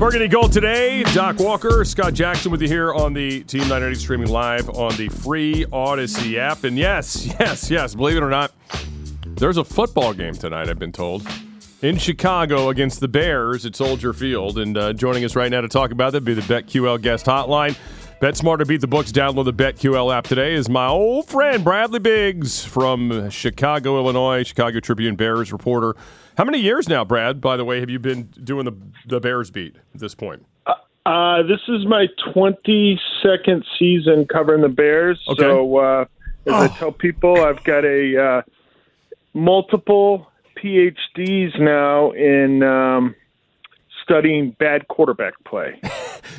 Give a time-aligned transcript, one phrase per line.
[0.00, 1.02] Burgundy Gold today.
[1.12, 5.10] Doc Walker, Scott Jackson with you here on the Team 980 streaming live on the
[5.10, 6.64] free Odyssey app.
[6.64, 8.50] And yes, yes, yes, believe it or not,
[9.26, 11.28] there's a football game tonight, I've been told,
[11.82, 14.56] in Chicago against the Bears at Soldier Field.
[14.56, 17.76] And uh, joining us right now to talk about that be the BetQL guest hotline.
[18.22, 19.12] Bet smarter, beat the books.
[19.12, 20.54] Download the BetQL app today.
[20.54, 25.94] Is my old friend Bradley Biggs from Chicago, Illinois, Chicago Tribune Bears reporter.
[26.36, 27.40] How many years now, Brad?
[27.40, 28.72] By the way, have you been doing the
[29.06, 30.46] the Bears beat at this point?
[31.06, 35.18] Uh, this is my 22nd season covering the Bears.
[35.28, 35.42] Okay.
[35.42, 36.04] So, uh,
[36.46, 38.42] as I tell people, I've got a uh,
[39.34, 40.30] multiple
[40.62, 43.14] PhDs now in um,
[44.04, 45.80] studying bad quarterback play.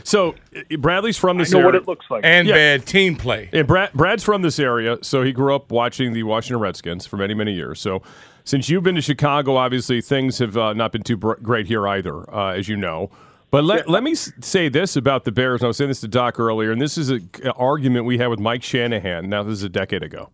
[0.04, 1.66] So uh, Bradley's from I this know area.
[1.68, 2.22] what it looks like.
[2.24, 2.56] and Yeah.
[2.56, 3.50] bad team play.
[3.54, 7.18] And Brad, Brad's from this area, so he grew up watching the Washington Redskins for
[7.18, 7.80] many, many years.
[7.80, 8.02] So,
[8.44, 11.88] since you've been to Chicago, obviously things have uh, not been too br- great here
[11.88, 13.10] either, uh, as you know.
[13.52, 15.60] But let, let me say this about the Bears.
[15.60, 18.28] And I was saying this to Doc earlier, and this is an argument we had
[18.28, 19.30] with Mike Shanahan.
[19.30, 20.30] Now, this is a decade ago,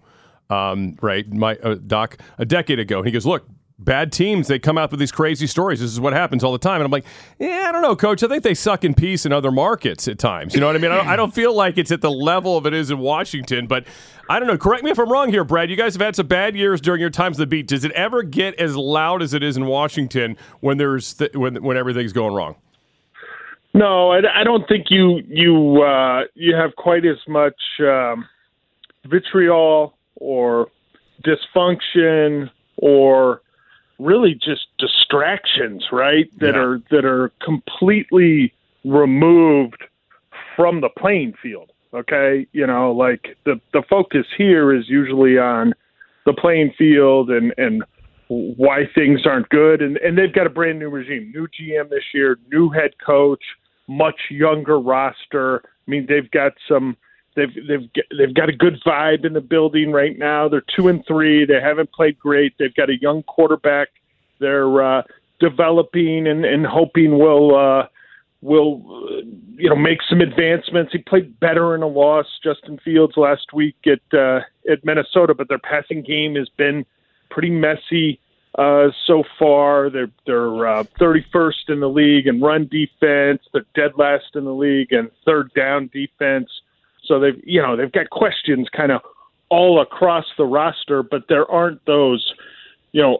[0.51, 1.27] um, right?
[1.31, 2.99] My uh, Doc, a decade ago.
[2.99, 3.47] And he goes, "Look,
[3.79, 5.79] bad teams they come out with these crazy stories.
[5.79, 7.05] This is what happens all the time." And I'm like,
[7.39, 8.21] "Yeah, I don't know, Coach.
[8.21, 10.53] I think they suck in peace in other markets at times.
[10.53, 10.91] You know what I mean?
[10.91, 13.65] I don't, I don't feel like it's at the level of it is in Washington,
[13.65, 13.85] but."
[14.29, 14.57] I don't know.
[14.57, 15.69] Correct me if I'm wrong here, Brad.
[15.69, 17.67] You guys have had some bad years during your times of the beat.
[17.67, 21.63] Does it ever get as loud as it is in Washington when there's th- when
[21.63, 22.55] when everything's going wrong?
[23.73, 28.27] No, I, I don't think you you uh, you have quite as much um,
[29.05, 30.67] vitriol or
[31.25, 33.41] dysfunction or
[33.99, 36.25] really just distractions, right?
[36.39, 36.61] That Yeah.
[36.61, 39.83] are that are completely removed
[40.55, 41.71] from the playing field.
[41.93, 45.73] Okay, you know, like the the focus here is usually on
[46.25, 47.83] the playing field and and
[48.27, 49.81] why things aren't good.
[49.81, 53.43] And and they've got a brand new regime new gm this year new head coach
[53.87, 55.61] much younger roster.
[55.65, 56.97] I mean they've got some
[57.35, 60.49] they've they've they've got a good vibe in the building right now.
[60.49, 62.53] They're 2 and 3 they haven't played great.
[62.59, 63.87] They've got a young quarterback
[64.39, 65.03] they're uh
[65.39, 67.87] developing and and hoping will uh
[68.41, 69.21] will uh,
[69.55, 70.91] you know make some advancements.
[70.91, 75.47] He played better in a loss, Justin Fields last week at uh, at Minnesota, but
[75.49, 76.85] their passing game has been
[77.29, 78.19] pretty messy
[78.57, 79.89] uh, so far.
[79.89, 83.41] They're they're uh, 31st in the league in run defense.
[83.53, 86.49] They're dead last in the league in third down defense.
[87.05, 89.01] So they've you know they've got questions kind of
[89.49, 92.33] all across the roster, but there aren't those
[92.91, 93.19] you know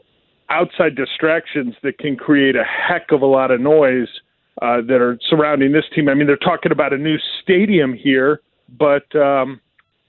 [0.50, 4.08] outside distractions that can create a heck of a lot of noise
[4.62, 6.10] uh, that are surrounding this team.
[6.10, 8.42] I mean, they're talking about a new stadium here,
[8.78, 9.62] but um,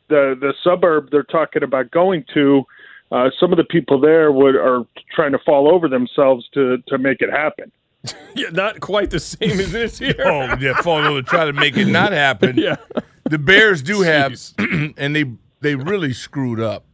[0.09, 2.65] the the suburb they're talking about going to,
[3.13, 6.99] uh, some of the people there would are trying to fall over themselves to to
[6.99, 7.71] make it happen.
[8.35, 10.15] Yeah, not quite the same as this here.
[10.25, 12.57] Oh, yeah, fall over try to make it not happen.
[12.57, 12.77] yeah.
[13.25, 15.25] The Bears do have, and they
[15.61, 16.85] they really screwed up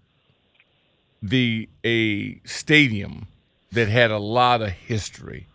[1.20, 3.28] the a stadium
[3.72, 5.46] that had a lot of history.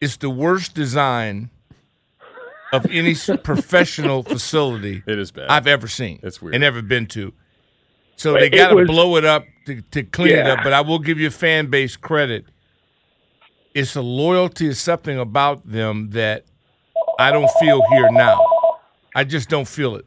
[0.00, 1.50] It's the worst design
[2.72, 5.48] of any professional facility It is bad.
[5.48, 6.20] I've ever seen.
[6.22, 6.54] It's weird.
[6.54, 7.32] and ever been to.
[8.16, 10.60] So But they got to blow it up to, to clean it up.
[10.62, 12.44] But I will give you fan base credit.
[13.74, 16.44] It's a loyalty, is something about them that
[17.18, 18.44] I don't feel here now.
[19.14, 20.06] I just don't feel it.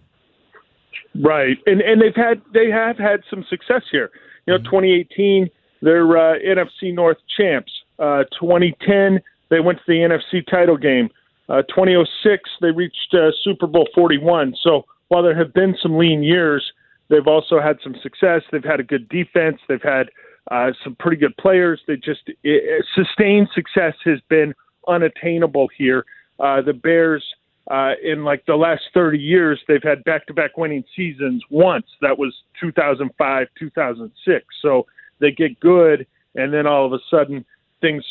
[1.15, 4.09] Right, and and they've had they have had some success here.
[4.47, 5.49] You know, 2018
[5.81, 7.71] they're uh, NFC North champs.
[7.99, 9.21] Uh, 2010
[9.53, 11.09] they went to the NFC title game.
[11.47, 14.55] Uh, 2006 they reached uh, Super Bowl 41.
[14.63, 16.63] So while there have been some lean years,
[17.09, 18.41] they've also had some success.
[18.51, 19.59] They've had a good defense.
[19.67, 20.09] They've had
[20.49, 21.79] uh, some pretty good players.
[21.87, 24.55] They just it, sustained success has been
[24.87, 26.03] unattainable here.
[26.39, 27.23] Uh, the Bears,
[27.69, 31.85] uh, in like the last 30 years, they've had back-to-back winning seasons once.
[32.01, 34.45] That was 2005, 2006.
[34.61, 34.87] So
[35.19, 37.45] they get good, and then all of a sudden
[37.81, 38.03] things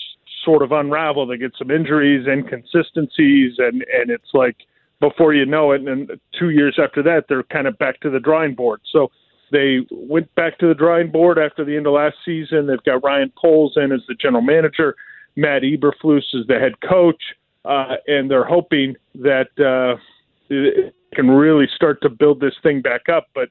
[0.44, 1.27] sort of unravel.
[1.27, 4.56] They get some injuries, inconsistencies, and and it's like
[5.00, 8.21] before you know it, and two years after that, they're kind of back to the
[8.21, 8.81] drawing board.
[8.91, 9.11] So
[9.50, 12.67] they went back to the drawing board after the end of last season.
[12.67, 14.97] They've got Ryan Poles in as the general manager,
[15.37, 17.23] Matt Eberflus is the head coach,
[17.65, 20.00] uh, and they're hoping that uh,
[20.49, 23.29] they can really start to build this thing back up.
[23.35, 23.49] But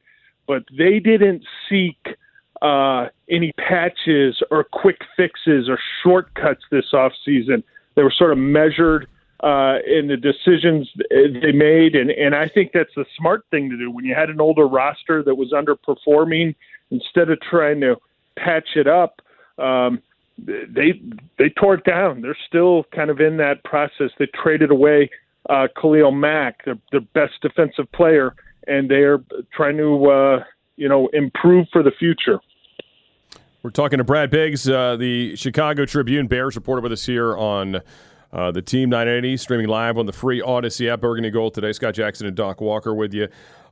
[0.47, 1.97] but they didn't seek
[2.61, 7.63] uh, any patches or quick fixes or shortcuts this offseason.
[7.95, 9.07] They were sort of measured
[9.43, 13.77] uh, in the decisions they made, and and I think that's the smart thing to
[13.77, 16.55] do when you had an older roster that was underperforming.
[16.91, 17.95] Instead of trying to
[18.37, 19.21] patch it up,
[19.57, 20.01] um,
[20.37, 21.01] they
[21.39, 22.21] they tore it down.
[22.21, 24.11] They're still kind of in that process.
[24.19, 25.09] They traded away
[25.49, 28.35] uh, Khalil Mack, their, their best defensive player,
[28.67, 29.19] and they're
[29.53, 30.43] trying to uh,
[30.77, 32.39] you know improve for the future.
[33.63, 37.81] We're talking to Brad Biggs, uh, the Chicago Tribune Bears reporter with us here on
[38.33, 41.01] uh, the Team 980, streaming live on the free Odyssey app.
[41.01, 41.71] Burgundy Gold today.
[41.71, 43.27] Scott Jackson and Doc Walker with you.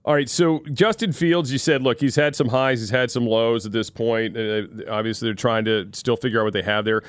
[0.05, 3.25] All right, so Justin Fields, you said, look, he's had some highs, he's had some
[3.25, 4.37] lows at this point.
[4.37, 7.01] Uh, obviously, they're trying to still figure out what they have there.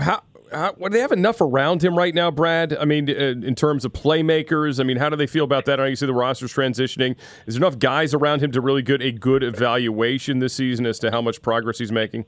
[0.00, 0.20] How,
[0.52, 2.76] how, do they have enough around him right now, Brad?
[2.76, 5.80] I mean, uh, in terms of playmakers, I mean, how do they feel about that?
[5.80, 7.16] I you see the roster's transitioning.
[7.46, 10.98] Is there enough guys around him to really get a good evaluation this season as
[11.00, 12.24] to how much progress he's making?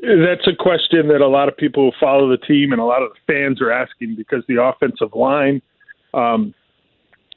[0.00, 3.02] That's a question that a lot of people who follow the team and a lot
[3.02, 5.62] of the fans are asking because the offensive line
[6.12, 6.54] um,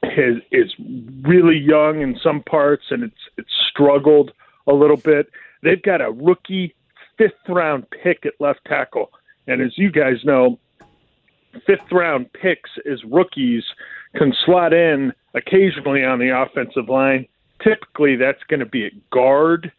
[0.04, 0.74] is is
[1.22, 4.32] really young in some parts and it's it's struggled
[4.68, 5.30] a little bit.
[5.64, 6.76] They've got a rookie
[7.18, 9.12] fifth round pick at left tackle,
[9.48, 10.60] and as you guys know,
[11.66, 13.64] fifth round picks as rookies
[14.16, 17.28] can slot in occasionally on the offensive line.
[17.64, 19.72] Typically, that's going to be at guard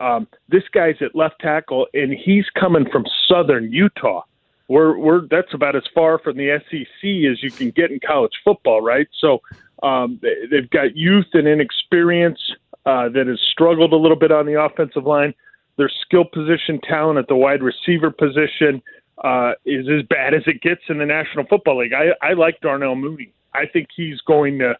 [0.00, 4.22] um, this guy's at left tackle, and he's coming from Southern Utah.
[4.68, 8.32] We're, we're that's about as far from the SEC as you can get in college
[8.44, 9.06] football, right?
[9.20, 9.42] So
[9.82, 12.40] um, they, have got youth and inexperience
[12.86, 15.34] uh, that has struggled a little bit on the offensive line.
[15.76, 18.82] Their skill position talent at the wide receiver position
[19.18, 21.92] uh, is as bad as it gets in the National Football League.
[21.92, 23.32] I, I like Darnell Mooney.
[23.54, 24.76] I think he's going to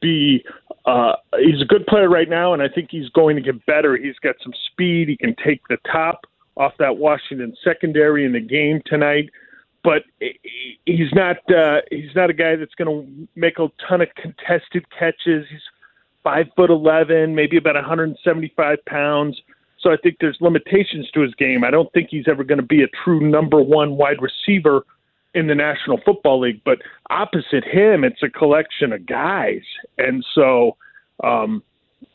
[0.00, 0.44] be
[0.84, 3.96] uh, he's a good player right now, and I think he's going to get better.
[3.96, 5.08] He's got some speed.
[5.08, 6.26] He can take the top
[6.56, 9.30] off that Washington secondary in the game tonight.
[9.84, 10.02] But
[10.84, 14.84] he's not uh, he's not a guy that's going to make a ton of contested
[14.90, 15.46] catches.
[15.48, 15.60] He's
[16.24, 19.40] five foot eleven, maybe about 175 pounds.
[19.80, 21.64] So I think there's limitations to his game.
[21.64, 24.84] I don't think he's ever going to be a true number one wide receiver
[25.34, 26.78] in the National Football League, but
[27.10, 29.62] opposite him, it's a collection of guys.
[29.98, 30.76] And so,
[31.22, 31.62] um,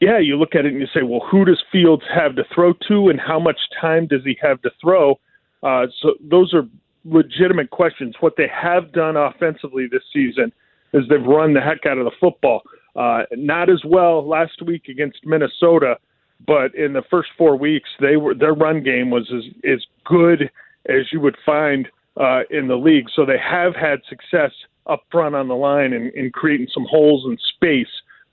[0.01, 2.73] yeah, you look at it and you say, well, who does Fields have to throw
[2.87, 5.19] to, and how much time does he have to throw?
[5.61, 6.67] Uh, so those are
[7.05, 8.15] legitimate questions.
[8.19, 10.51] What they have done offensively this season
[10.93, 12.63] is they've run the heck out of the football.
[12.95, 15.97] Uh, not as well last week against Minnesota,
[16.45, 20.49] but in the first four weeks, they were their run game was as, as good
[20.87, 23.07] as you would find uh, in the league.
[23.15, 24.51] So they have had success
[24.87, 27.87] up front on the line and in, in creating some holes and space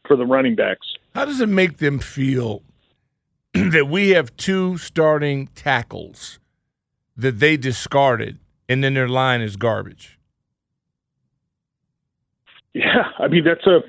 [0.07, 0.87] for the running backs.
[1.15, 2.63] How does it make them feel
[3.55, 6.39] that we have two starting tackles
[7.17, 8.39] that they discarded
[8.69, 10.19] and then their line is garbage?
[12.73, 13.81] Yeah, I mean that's a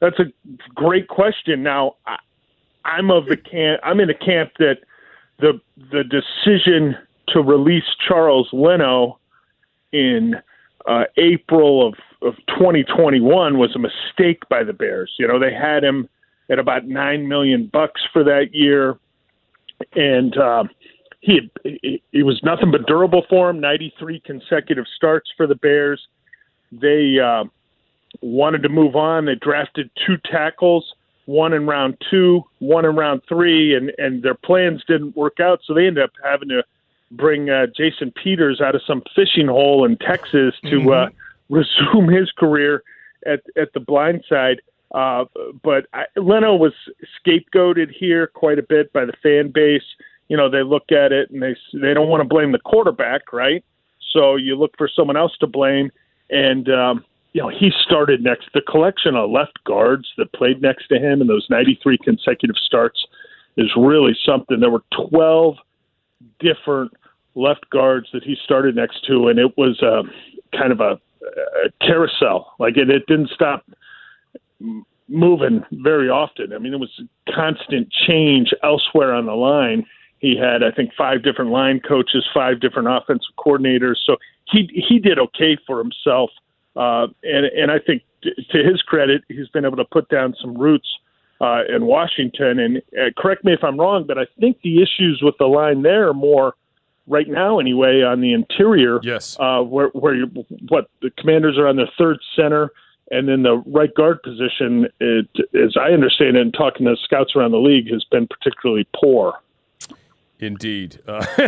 [0.00, 0.24] that's a
[0.74, 1.62] great question.
[1.62, 2.16] Now, I,
[2.84, 3.80] I'm of the camp.
[3.82, 4.78] I'm in a camp that
[5.38, 5.60] the
[5.90, 6.96] the decision
[7.28, 9.18] to release Charles Leno
[9.92, 10.36] in
[10.86, 15.12] uh, April of, of 2021 was a mistake by the Bears.
[15.18, 16.08] You know, they had him
[16.50, 18.98] at about nine million bucks for that year,
[19.94, 20.34] and
[21.20, 23.60] he, had, he he was nothing but durable for him.
[23.60, 26.00] 93 consecutive starts for the Bears.
[26.72, 27.44] They uh,
[28.20, 29.26] wanted to move on.
[29.26, 30.94] They drafted two tackles,
[31.26, 35.60] one in round two, one in round three, and and their plans didn't work out.
[35.64, 36.62] So they ended up having to
[37.10, 40.88] bring uh, Jason Peters out of some fishing hole in Texas to mm-hmm.
[40.88, 41.08] uh,
[41.48, 42.82] resume his career
[43.26, 44.60] at at the blind side.
[44.94, 45.24] Uh,
[45.62, 46.72] but I, Leno was
[47.24, 49.84] scapegoated here quite a bit by the fan base.
[50.28, 53.32] You know, they look at it and they they don't want to blame the quarterback,
[53.32, 53.64] right?
[54.12, 55.90] So you look for someone else to blame,
[56.30, 58.48] and um, you know, he started next.
[58.52, 63.06] The collection of left guards that played next to him in those 93 consecutive starts
[63.56, 64.60] is really something.
[64.60, 65.56] There were 12
[66.40, 66.92] different
[67.34, 70.02] left guards that he started next to, and it was a
[70.56, 71.00] kind of a,
[71.64, 72.52] a carousel.
[72.58, 73.64] Like it, it didn't stop
[75.08, 76.52] moving very often.
[76.52, 77.00] I mean, it was
[77.34, 79.86] constant change elsewhere on the line.
[80.18, 83.96] He had, I think, five different line coaches, five different offensive coordinators.
[84.04, 86.30] So he he did okay for himself,
[86.76, 90.56] uh, and and I think to his credit, he's been able to put down some
[90.56, 90.88] roots
[91.40, 92.58] uh, in Washington.
[92.58, 95.82] And uh, correct me if I'm wrong, but I think the issues with the line
[95.82, 96.54] there are more
[97.06, 99.00] right now, anyway, on the interior.
[99.02, 100.26] Yes, uh, where where you,
[100.68, 102.70] what the Commanders are on their third center.
[103.10, 107.36] And then the right guard position, it, as I understand it, and talking to scouts
[107.36, 109.34] around the league, has been particularly poor.
[110.42, 111.24] Indeed, uh,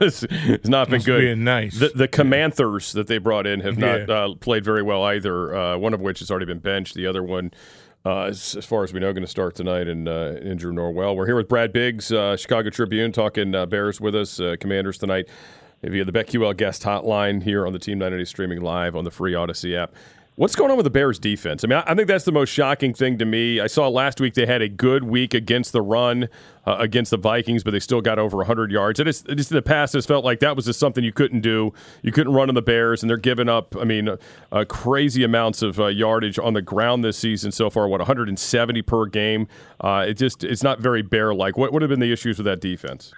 [0.00, 1.20] it's, it's, not been Must good.
[1.22, 1.76] Be nice.
[1.76, 4.14] The, the Commanthers that they brought in have not yeah.
[4.14, 5.56] uh, played very well either.
[5.56, 6.94] Uh, one of which has already been benched.
[6.94, 7.50] The other one,
[8.06, 11.16] uh, as, as, far as we know, going to start tonight and uh, Andrew Norwell.
[11.16, 15.28] We're here with Brad Biggs, uh, Chicago Tribune, talking Bears with us, Commanders tonight
[15.82, 19.34] via the BetQL guest hotline here on the Team 980 streaming live on the free
[19.34, 19.94] Odyssey app.
[20.38, 21.64] What's going on with the Bears defense?
[21.64, 23.58] I mean, I think that's the most shocking thing to me.
[23.58, 26.28] I saw last week they had a good week against the run
[26.64, 29.00] uh, against the Vikings, but they still got over 100 yards.
[29.00, 31.40] It just, just in the past has felt like that was just something you couldn't
[31.40, 31.72] do.
[32.02, 34.10] You couldn't run on the Bears, and they're giving up, I mean,
[34.52, 37.88] uh, crazy amounts of uh, yardage on the ground this season so far.
[37.88, 39.48] What 170 per game?
[39.80, 41.58] Uh, it just it's not very bear like.
[41.58, 43.12] What would have been the issues with that defense?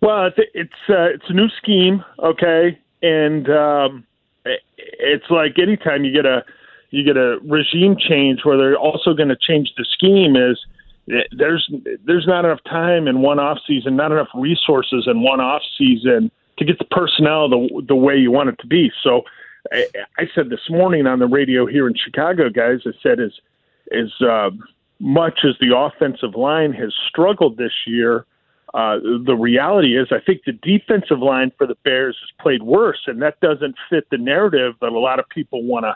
[0.00, 3.50] Well, it's uh, it's a new scheme, okay, and.
[3.50, 4.06] Um,
[4.76, 6.44] it's like anytime you get a
[6.90, 10.58] you get a regime change where they're also going to change the scheme is
[11.36, 11.68] there's
[12.06, 16.30] there's not enough time in one off season, not enough resources in one off season
[16.58, 18.92] to get the personnel the the way you want it to be.
[19.02, 19.22] So
[19.72, 19.86] I,
[20.18, 22.80] I said this morning on the radio here in Chicago, guys.
[22.86, 23.32] I said as
[23.92, 24.50] as uh,
[25.00, 28.26] much as the offensive line has struggled this year,
[28.74, 33.00] uh, the reality is, I think the defensive line for the Bears has played worse,
[33.06, 35.94] and that doesn't fit the narrative that a lot of people want to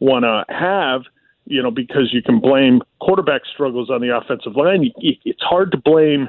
[0.00, 1.02] want to have.
[1.48, 4.90] You know, because you can blame quarterback struggles on the offensive line.
[4.96, 6.28] It's hard to blame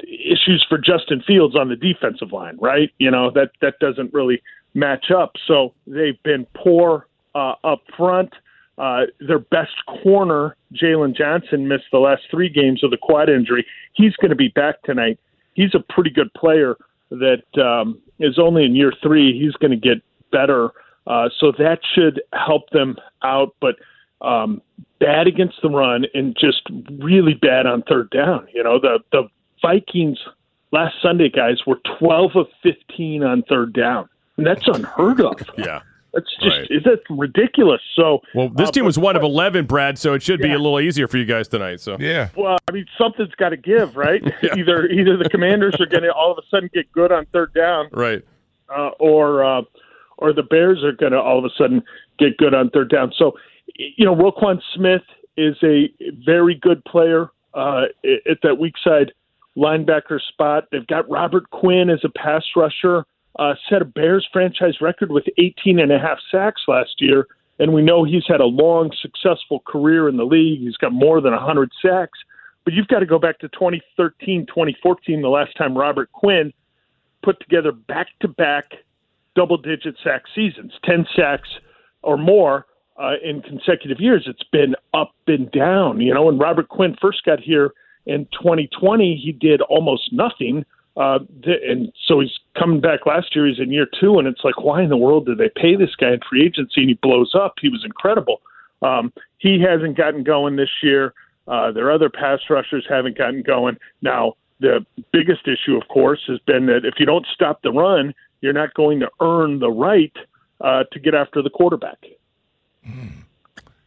[0.00, 2.90] issues for Justin Fields on the defensive line, right?
[2.98, 4.42] You know that that doesn't really
[4.72, 5.32] match up.
[5.46, 8.32] So they've been poor uh, up front.
[8.78, 13.66] Uh, their best corner, Jaylon Johnson, missed the last three games with a quad injury.
[13.94, 15.18] He's going to be back tonight.
[15.54, 16.76] He's a pretty good player
[17.10, 19.38] that um, is only in year three.
[19.38, 20.70] He's going to get better.
[21.06, 23.56] Uh, so that should help them out.
[23.60, 23.76] But
[24.20, 24.62] um,
[25.00, 26.62] bad against the run and just
[26.98, 28.46] really bad on third down.
[28.52, 29.28] You know, the, the
[29.60, 30.18] Vikings
[30.70, 34.08] last Sunday, guys, were 12 of 15 on third down.
[34.36, 35.34] And that's unheard of.
[35.56, 35.80] yeah.
[36.12, 36.82] That's just right.
[36.84, 37.80] that's ridiculous.
[37.94, 39.98] So well, this uh, team was one of eleven, Brad.
[39.98, 40.48] So it should yeah.
[40.48, 41.80] be a little easier for you guys tonight.
[41.80, 42.30] So yeah.
[42.36, 44.22] Well, I mean, something's got to give, right?
[44.42, 44.56] yeah.
[44.56, 47.52] Either either the Commanders are going to all of a sudden get good on third
[47.52, 48.22] down, right?
[48.74, 49.62] Uh, or uh,
[50.16, 51.82] or the Bears are going to all of a sudden
[52.18, 53.12] get good on third down.
[53.16, 53.34] So
[53.76, 55.02] you know, Roquan Smith
[55.36, 55.90] is a
[56.24, 59.12] very good player uh, at that weak side
[59.56, 60.64] linebacker spot.
[60.72, 63.04] They've got Robert Quinn as a pass rusher
[63.38, 67.26] uh, set a Bears franchise record with 18 and a half sacks last year.
[67.58, 70.60] And we know he's had a long, successful career in the league.
[70.60, 72.18] He's got more than 100 sacks.
[72.64, 76.52] But you've got to go back to 2013, 2014, the last time Robert Quinn
[77.22, 78.72] put together back to back
[79.34, 81.48] double digit sack seasons, 10 sacks
[82.02, 82.66] or more
[83.00, 84.24] uh, in consecutive years.
[84.26, 86.00] It's been up and down.
[86.00, 87.72] You know, when Robert Quinn first got here
[88.06, 90.64] in 2020, he did almost nothing.
[90.98, 93.46] Uh, and so he's coming back last year.
[93.46, 95.94] He's in year two, and it's like, why in the world did they pay this
[95.94, 96.80] guy in free agency?
[96.80, 97.54] And he blows up.
[97.60, 98.40] He was incredible.
[98.82, 101.14] Um, he hasn't gotten going this year.
[101.46, 103.76] Uh, their other pass rushers haven't gotten going.
[104.02, 108.12] Now, the biggest issue, of course, has been that if you don't stop the run,
[108.40, 110.12] you're not going to earn the right
[110.60, 111.98] uh, to get after the quarterback.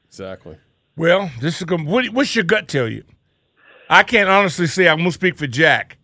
[0.08, 0.58] Exactly.
[0.96, 1.86] Well, this is going.
[1.86, 3.03] What, what's your gut tell you?
[3.89, 4.88] I can't honestly say.
[4.88, 5.98] I'm going to speak for Jack.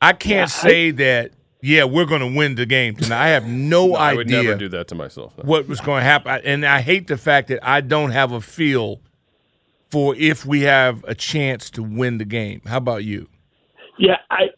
[0.00, 1.32] I can't yeah, say I, that.
[1.62, 3.22] Yeah, we're going to win the game tonight.
[3.22, 4.00] I have no, no idea.
[4.00, 5.34] I would never do that to myself.
[5.36, 5.42] Though.
[5.42, 6.40] What was going to happen?
[6.44, 9.00] And I hate the fact that I don't have a feel
[9.90, 12.62] for if we have a chance to win the game.
[12.64, 13.28] How about you?
[13.98, 14.50] Yeah, I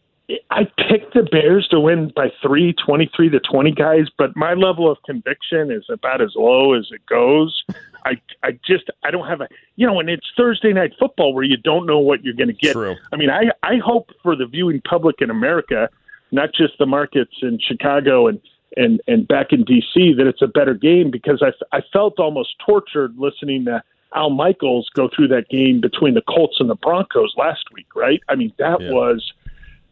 [0.49, 4.89] I picked the Bears to win by three, 23 to 20 guys, but my level
[4.91, 7.63] of conviction is about as low as it goes.
[8.05, 11.43] I I just I don't have a you know, and it's Thursday night football where
[11.43, 12.73] you don't know what you're going to get.
[12.73, 12.95] True.
[13.11, 15.89] I mean, I I hope for the viewing public in America,
[16.31, 18.39] not just the markets in Chicago and
[18.75, 22.55] and and back in DC that it's a better game because I I felt almost
[22.65, 23.81] tortured listening to
[24.15, 27.87] Al Michaels go through that game between the Colts and the Broncos last week.
[27.95, 28.21] Right?
[28.29, 28.91] I mean that Yeah.
[28.91, 29.31] was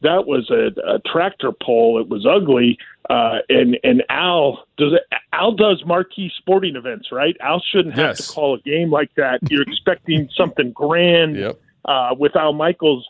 [0.01, 1.99] that was a, a tractor pull.
[1.99, 2.77] It was ugly.
[3.09, 4.93] Uh, and and Al does
[5.33, 7.35] Al does marquee sporting events, right?
[7.41, 8.27] Al shouldn't have Yes.
[8.27, 9.39] to call a game like that.
[9.49, 11.59] You're expecting something grand Yep.
[11.85, 13.07] uh, with Al Michaels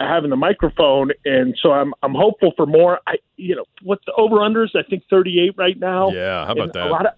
[0.00, 2.98] having the microphone, and so I'm I'm hopeful for more.
[3.06, 6.10] I you know what the over unders I think 38 right now.
[6.10, 6.86] Yeah, how about And that?
[6.86, 7.12] A lot of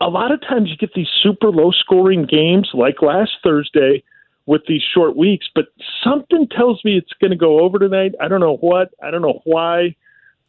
[0.00, 4.02] a lot of times you get these super low scoring games like last Thursday
[4.46, 5.66] with these short weeks, but
[6.02, 8.14] something tells me it's going to go over tonight.
[8.20, 8.90] I don't know what.
[9.02, 9.96] I don't know why.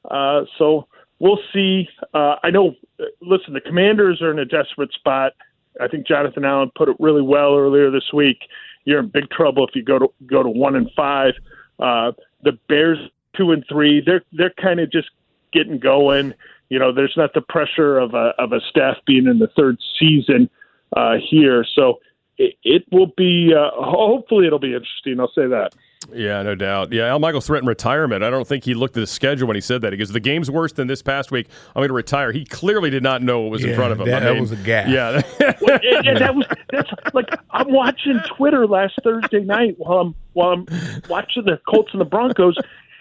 [0.10, 0.88] Uh, so
[1.20, 1.90] we'll see.
[2.14, 2.76] Uh, I know.
[3.00, 5.34] uh, Listen, the Commanders are in a desperate spot.
[5.82, 8.38] I think Jonathan Allen put it really well earlier this week.
[8.86, 11.34] You're in big trouble if you go to go to one and five.
[11.80, 12.14] Uh,
[12.44, 13.00] the Bears
[13.36, 14.02] two and three.
[14.06, 15.10] They're they're kind of just
[15.52, 16.34] getting going.
[16.70, 19.78] You know, there's not the pressure of a of a staff being in the third
[20.00, 20.50] season
[20.96, 22.00] uh, here, so
[22.38, 23.54] it, it will be.
[23.54, 25.20] Uh, hopefully, it'll be interesting.
[25.20, 25.74] I'll say that.
[26.14, 26.94] Yeah, no doubt.
[26.94, 28.24] Yeah, Al Michaels threatened retirement.
[28.24, 29.92] I don't think he looked at the schedule when he said that.
[29.92, 31.48] He goes, "The game's worse than this past week.
[31.76, 34.06] I'm going to retire." He clearly did not know what was in front of him.
[34.06, 34.90] that- I that was a gaffe.
[34.90, 35.22] Yeah,
[35.62, 40.16] Well, yeah, yeah, that was that's like I'm watching Twitter last Thursday night while I'm
[40.34, 40.68] while I'm
[41.10, 42.56] watching the Colts and the Broncos,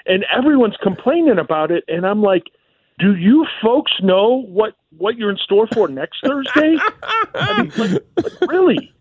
[0.06, 2.44] and everyone's complaining about it, and I'm like,
[2.98, 6.76] do you folks know what what you're in store for next Thursday?
[7.34, 8.02] I mean, like,
[8.40, 8.92] like, really?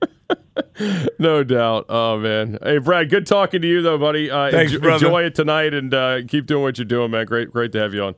[1.19, 1.85] no doubt.
[1.89, 2.57] Oh man.
[2.63, 4.29] Hey, Brad, good talking to you though, buddy.
[4.31, 5.05] Uh, Thanks, enjoy, brother.
[5.07, 7.25] enjoy it tonight and uh, keep doing what you're doing, man.
[7.25, 8.15] Great, great to have you on.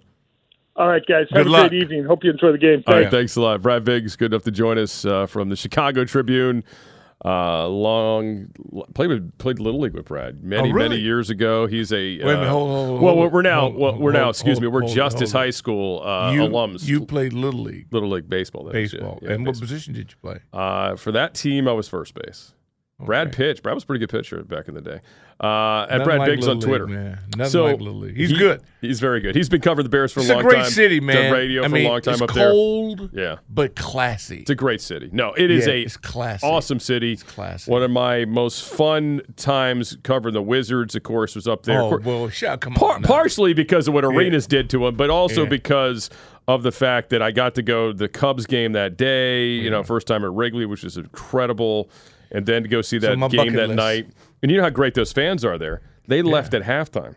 [0.76, 1.70] All right, guys, have Good a luck.
[1.72, 2.06] great evening.
[2.06, 2.84] Hope you enjoy the game.
[2.86, 3.12] All right, Thanks.
[3.16, 3.62] thanks a lot.
[3.64, 6.64] Brad Biggs, good enough to join us uh, from the Chicago Tribune.
[7.26, 8.48] Uh, long
[8.94, 10.90] played with played little league with Brad many Oh, really?
[10.90, 11.66] many years ago.
[11.66, 14.68] He's a minute, uh, hold, hold, hold, well, we're now well, we're now excuse me
[14.68, 15.32] we're Justice.
[15.32, 16.88] High School uh, you, alums.
[16.88, 18.66] You played little league little league baseball.
[18.66, 19.00] that is, yeah.
[19.00, 20.40] baseball, Yeah, and what position did you play?
[20.54, 22.54] Uh, for that team, I was first base.
[23.00, 23.62] Brad pitched.
[23.62, 25.02] Brad was a pretty good pitcher back in the day.
[25.40, 26.88] Uh, at Nothing Brad like Biggs on Twitter.
[26.88, 27.20] League, man.
[27.38, 28.18] Nothing So, like Little League.
[28.18, 28.62] He's he- good.
[28.82, 29.36] He's very good.
[29.36, 30.48] He's been covering the Bears for It's a long time.
[30.48, 30.72] It's a great time.
[30.72, 31.32] city, Done man.
[31.32, 32.50] radio I for a long time up there.
[32.50, 33.36] cold, Yeah.
[33.48, 34.40] but classy.
[34.40, 35.10] It's a great city.
[35.12, 36.48] No, it is Yeah, a it's classy.
[36.48, 37.14] awesome city.
[37.14, 37.70] It's classy.
[37.72, 41.82] One of my most fun times covering the Wizards, of course, was up there.
[41.84, 43.02] Oh course- well, shut come Par- on.
[43.04, 43.08] now.
[43.08, 45.50] partially because of what Arenas did to him, but also Yeah.
[45.50, 46.10] because
[46.48, 49.50] of the fact that I got to go to the Cubs game that day.
[49.50, 51.90] You know, first time at Wrigley, which was incredible,
[52.32, 53.78] and then to go see that my game that list.
[53.78, 54.08] night.
[54.42, 55.82] And you know how great those fans are there.
[56.08, 57.16] They left at halftime.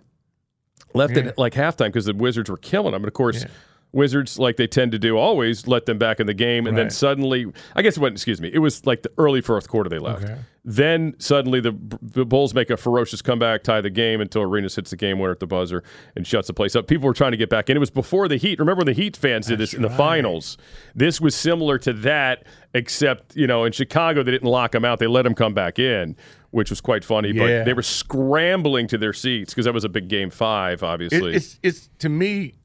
[0.95, 1.25] Left Yeah.
[1.25, 3.03] at like halftime because the Wizards were killing them.
[3.03, 3.45] And of course.
[3.93, 6.91] Wizards, like they tend to do, always let them back in the game, and then
[6.91, 8.19] suddenly, I guess it wasn't.
[8.19, 10.25] Excuse me, it was like the early fourth quarter they left.
[10.25, 10.37] Okay.
[10.65, 14.91] Then suddenly the, the Bulls make a ferocious comeback, tie the game until Arenas hits
[14.91, 15.83] the game winner at the buzzer
[16.15, 16.87] and shuts the place up.
[16.87, 17.77] People were trying to get back in.
[17.79, 18.59] It was before the Heat.
[18.59, 20.59] Remember when the Heat fans did this in the finals?
[20.95, 24.99] This was similar to that, except you know in Chicago they didn't lock them out.
[24.99, 26.15] They let them come back in,
[26.51, 27.31] which was quite funny.
[27.31, 27.61] Yeah.
[27.61, 30.87] But they were scrambling to their seats because that was a big game five, It-
[30.87, 31.35] obviously.
[31.35, 32.61] it's it's to me,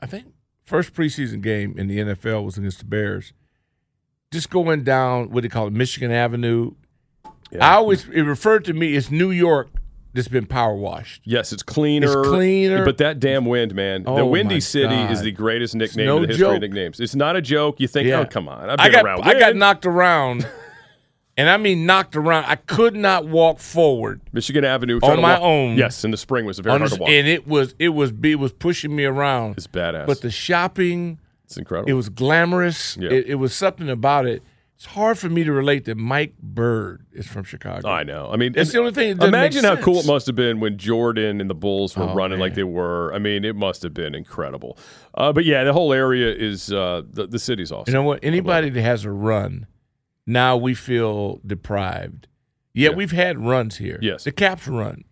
[0.00, 0.26] I think
[0.64, 3.32] first preseason game in the NFL was against the Bears.
[4.32, 6.72] Just going down what they call it, Michigan Avenue.
[7.60, 9.68] I always it referred to me as New York
[10.12, 11.22] that's been power washed.
[11.24, 12.20] Yes, it's cleaner.
[12.20, 12.84] It's cleaner.
[12.84, 14.02] But that damn wind, man.
[14.04, 16.54] the Oh, Windy my City is the greatest nickname no in the history joke.
[16.56, 16.98] of nicknames.
[17.00, 17.78] It's not a joke.
[17.78, 18.20] You think, oh, Yeah.
[18.20, 18.70] oh, come on.
[18.70, 19.22] I've I got around.
[19.22, 20.48] I got knocked around,
[21.36, 22.44] and I mean knocked around.
[22.44, 24.20] I could not walk forward.
[24.32, 25.00] Michigan Avenue.
[25.02, 25.76] On my walk- own.
[25.76, 27.08] Yes, in the spring was a very hard to walk.
[27.10, 29.56] and it was it was it was pushing me around.
[29.56, 30.06] it's badass.
[30.06, 31.90] But the shopping, it's incredible.
[31.90, 32.96] it was glamorous.
[32.98, 33.10] Yeah.
[33.10, 34.42] It, it was something about it.
[34.76, 37.88] It's hard for me to relate that Mike Bird is from Chicago.
[37.88, 38.28] I know.
[38.32, 41.40] I mean, it's the only thing Imagine how cool it must have been when Jordan
[41.40, 43.14] and the Bulls were Oh, running like they were.
[43.14, 44.76] I mean, it must have been incredible.
[45.14, 47.92] Uh, but yeah, the whole area is uh, the the city's awesome.
[47.92, 48.18] You know what?
[48.24, 49.68] Anybody that has a run,
[50.26, 52.28] now we feel deprived.
[52.72, 52.96] Yeah, Yeah.
[52.96, 53.98] we've had runs here.
[54.02, 54.24] Yes.
[54.24, 55.04] The Caps run.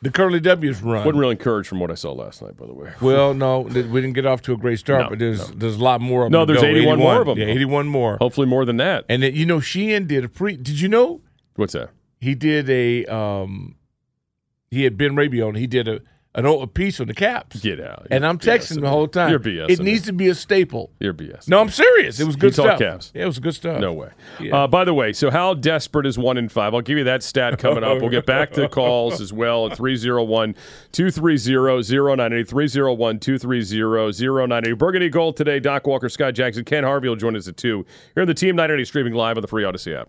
[0.00, 0.98] The Curly W's run.
[1.04, 2.92] wasn't really encouraged from what I saw last night, by the way.
[3.00, 5.54] well, no, we didn't get off to a great start, No, but there's no.
[5.56, 6.54] there's a lot more of No, them.
[6.56, 6.78] to there's go.
[6.78, 7.38] 81 more of them.
[7.38, 8.16] Yeah, 81 more.
[8.20, 9.04] Hopefully more than that.
[9.08, 10.56] And then, you know, Sheehan did a pre.
[10.56, 11.20] Did you know
[11.56, 11.90] What's that?
[12.20, 13.74] he did a um
[14.70, 15.54] he had Ben Raby on.
[15.56, 16.00] He did a
[16.34, 17.60] an old, a piece on the Caps.
[17.60, 18.06] Get out.
[18.10, 19.08] And I'm texting BSing the whole me.
[19.08, 19.30] time.
[19.30, 20.90] You're BSing It needs to be a staple.
[21.00, 21.48] You're BS.
[21.48, 22.20] No, I'm serious.
[22.20, 22.78] It was good stuff.
[22.78, 23.10] Cavs.
[23.14, 23.80] Yeah, it was good stuff.
[23.80, 24.10] No way.
[24.38, 24.64] Yeah.
[24.64, 26.74] Uh, by the way, so how desperate is one in five?
[26.74, 28.00] I'll give you that stat coming up.
[28.00, 30.54] We'll get back to calls as well at 301
[30.92, 31.52] 230
[31.96, 32.44] 0980.
[32.44, 34.72] 301 230 0980.
[34.74, 35.58] Burgundy Gold today.
[35.58, 37.84] Doc Walker, Scott Jackson, Ken Harvey will join us at 2.
[38.14, 40.08] Here on the Team 980 streaming live on the free Odyssey app.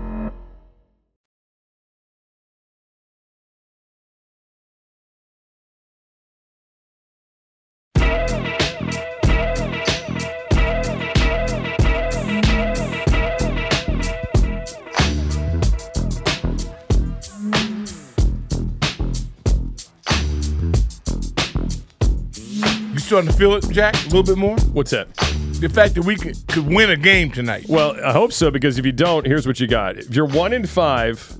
[23.11, 24.55] starting to feel it, Jack, a little bit more?
[24.71, 25.13] What's that?
[25.59, 27.65] The fact that we could, could win a game tonight.
[27.67, 29.97] Well, I hope so because if you don't, here's what you got.
[29.97, 31.37] If you're one in five,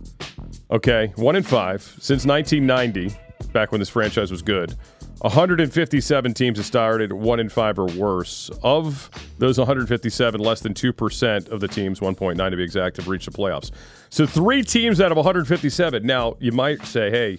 [0.70, 3.16] okay, one in five since 1990,
[3.54, 4.76] back when this franchise was good.
[5.20, 8.52] 157 teams have started one in five or worse.
[8.64, 13.32] Of those 157, less than 2% of the teams, 1.9 to be exact, have reached
[13.32, 13.72] the playoffs.
[14.10, 16.06] So three teams out of 157.
[16.06, 17.38] Now, you might say, hey,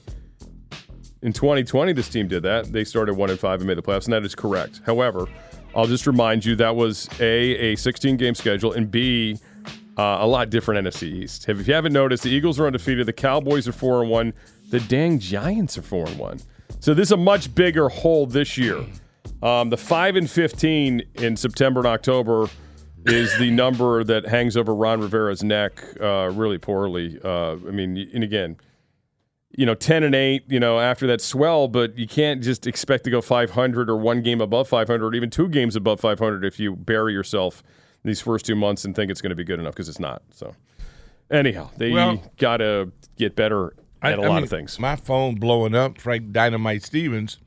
[1.23, 2.73] in 2020, this team did that.
[2.73, 4.81] They started one and five and made the playoffs, and that is correct.
[4.85, 5.27] However,
[5.75, 9.39] I'll just remind you that was a a 16 game schedule, and b
[9.97, 11.49] uh, a lot different NFC East.
[11.49, 14.33] If you haven't noticed, the Eagles are undefeated, the Cowboys are four and one,
[14.71, 16.41] the dang Giants are four and one.
[16.81, 18.85] So this is a much bigger hole this year.
[19.43, 22.49] Um, the five and 15 in September and October
[23.05, 27.21] is the number that hangs over Ron Rivera's neck uh, really poorly.
[27.23, 28.57] Uh, I mean, and again
[29.57, 33.05] you know, 10 and 8, you know, after that swell, but you can't just expect
[33.05, 36.59] to go 500 or one game above 500 or even two games above 500 if
[36.59, 37.63] you bury yourself
[38.05, 40.23] these first two months and think it's going to be good enough because it's not.
[40.33, 40.55] So,
[41.31, 44.79] anyhow, they Well- got to get better I- at a I lot mean, of things.
[44.81, 45.99] My phone blowing up.
[46.01, 47.39] Frank Dynamite Stevens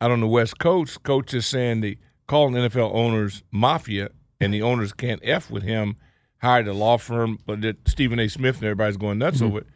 [0.00, 1.02] out on the West Coast.
[1.02, 5.96] Coach is saying the calling NFL owners mafia, and the owners can't f with him.
[6.42, 8.28] Hired a law firm, but that Stephen A.
[8.28, 9.46] Smith and everybody's going nuts Mm-hmm.
[9.46, 9.66] over it.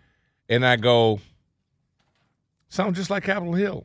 [0.48, 1.18] And I go,
[2.72, 3.84] sounds just like Capitol Hill.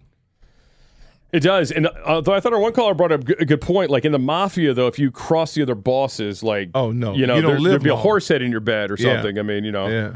[1.34, 1.72] It does.
[1.72, 4.14] And uh, although I thought our one caller brought up a good point, like in
[4.14, 7.14] the mafia, though, if you cross the other bosses, like, Oh, no.
[7.14, 8.02] you know, You there, would be a long.
[8.02, 9.16] horse head in your bed or Yeah.
[9.16, 9.38] something.
[9.38, 10.16] I mean, you know, Yeah.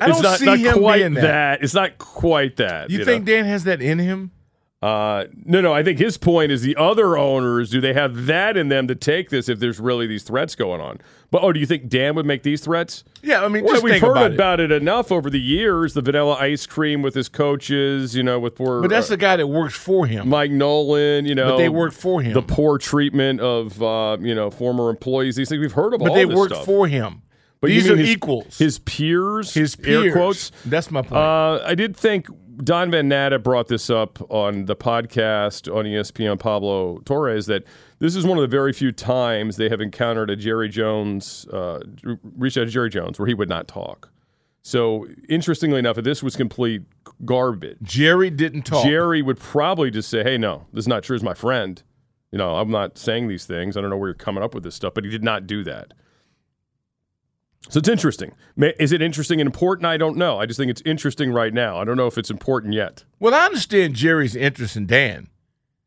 [0.00, 1.64] I it's don't not, see not him quite being that.
[1.64, 2.90] It's not quite that.
[2.90, 3.04] You, know?
[3.04, 4.30] think Dan has that in him?
[4.84, 5.72] Uh, no, no.
[5.72, 7.70] I think his point is the other owners.
[7.70, 10.80] Do they have that in them to take this if there's really these threats going
[10.82, 11.00] on?
[11.30, 13.02] But oh, do you think Dan would make these threats?
[13.22, 14.70] Yeah, I mean, Well, we've heard about, about, it.
[14.70, 14.82] it.
[14.82, 15.94] enough over the years.
[15.94, 19.16] The vanilla ice cream with his coaches, you know, with poor But that's uh, the
[19.16, 20.28] guy that works for him.
[20.28, 21.24] Mike Nolan.
[21.24, 22.34] You know, But they work for him.
[22.34, 25.36] The poor treatment of uh, you know former employees.
[25.36, 26.66] These things we've heard of but they this work stuff.
[26.66, 27.22] for him.
[27.60, 28.58] But These are his- equals.
[28.58, 30.12] His peers, His air peers.
[30.12, 30.52] quotes.
[30.66, 31.14] That's my point.
[31.14, 32.26] Uh, I did think
[32.62, 37.64] Don Van Natta brought this up on the podcast on ESPN Pablo Torre's that
[37.98, 41.80] this is one of the very few times they have encountered a Jerry Jones, uh,
[42.36, 44.10] reached out to Jerry Jones where he would not talk.
[44.62, 46.82] So interestingly enough, if this was complete
[47.24, 48.84] garbage, Jerry didn't talk.
[48.84, 51.16] Jerry would probably just say, "Hey, no, this is not true.
[51.16, 51.82] As my friend,
[52.32, 53.76] you know, I'm not saying these things.
[53.76, 55.64] I don't know where you're coming up with this stuff." But he did not do
[55.64, 55.92] that.
[57.70, 58.32] So it's interesting.
[58.78, 59.86] Is it interesting and important?
[59.86, 60.38] I don't know.
[60.38, 61.78] I just think it's interesting right now.
[61.78, 63.04] I don't know if it's important yet.
[63.20, 65.28] Well, I understand Jerry's interest in Dan.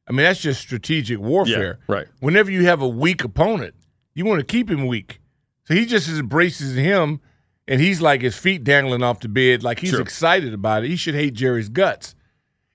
[0.07, 1.79] I mean, that's just strategic warfare.
[1.87, 2.07] Yeah, right.
[2.19, 3.75] Whenever you have a weak opponent,
[4.15, 5.19] you want to keep him weak.
[5.65, 7.19] So he just embraces him,
[7.67, 10.01] and he's like his feet dangling off the bed, like he's Sure.
[10.01, 10.87] excited about it.
[10.87, 12.15] He should hate Jerry's guts.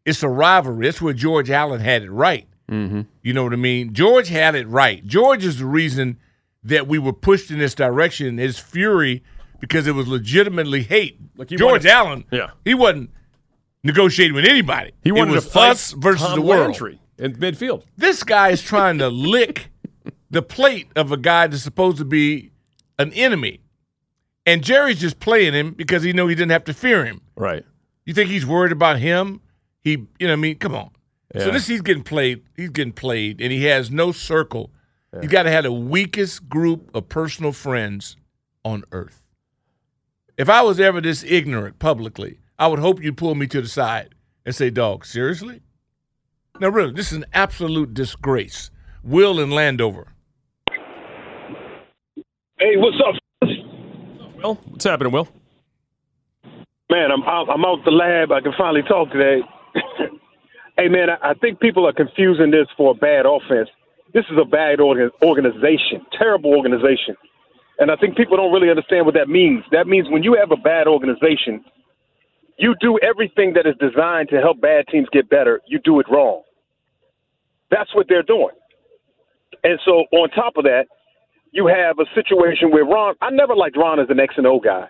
[0.04, 0.86] It's a rivalry.
[0.86, 2.46] That's where George Allen had it right.
[2.70, 3.02] Mm-hmm.
[3.22, 3.94] You know what I mean?
[3.94, 5.04] George had it right.
[5.06, 6.18] George is the reason
[6.64, 8.38] that we were pushed in this direction.
[8.38, 9.22] His fury
[9.60, 11.18] because it was legitimately hate.
[11.36, 12.50] Like George wanted- Allen, Yeah.
[12.64, 13.10] he wasn't
[13.84, 14.92] negotiating with anybody.
[15.02, 16.60] He wanted it was to fight us versus Tom the world.
[16.70, 17.82] Landry in midfield.
[17.96, 19.68] This guy is trying to lick
[20.30, 22.50] the plate of a guy that's supposed to be
[22.98, 23.60] an enemy.
[24.46, 27.20] And Jerry's just playing him because he know he didn't have to fear him.
[27.36, 27.64] Right.
[28.04, 29.40] You think he's worried about him?
[29.80, 30.90] He, you know, what I mean, come on.
[31.38, 32.42] So this he's getting played.
[32.56, 34.70] He's getting played, and he has no circle.
[35.20, 38.16] He's got to have the weakest group of personal friends
[38.64, 39.22] on earth.
[40.38, 43.68] If I was ever this ignorant publicly, I would hope you'd pull me to the
[43.68, 44.14] side
[44.46, 45.60] and say, "Dog, seriously?
[46.60, 48.70] Now, really, this is an absolute disgrace."
[49.04, 50.06] Will and Landover.
[52.58, 53.48] Hey, what's up,
[54.36, 55.28] Will, what's happening, Will?
[56.92, 57.10] man?
[57.10, 58.30] I'm out, I'm out the lab.
[58.30, 59.40] I can finally talk today.
[60.76, 63.68] hey, man, I, I think people are confusing this for a bad offense.
[64.14, 67.16] This is a bad organization, terrible organization,
[67.78, 69.64] and I think people don't really understand what that means.
[69.72, 71.64] That means when you have a bad organization,
[72.58, 75.60] you do everything that is designed to help bad teams get better.
[75.66, 76.42] You do it wrong.
[77.70, 78.54] That's what they're doing.
[79.64, 80.86] And so, on top of that,
[81.52, 83.14] you have a situation where Ron.
[83.22, 84.86] I never liked Ron as an X and O guy.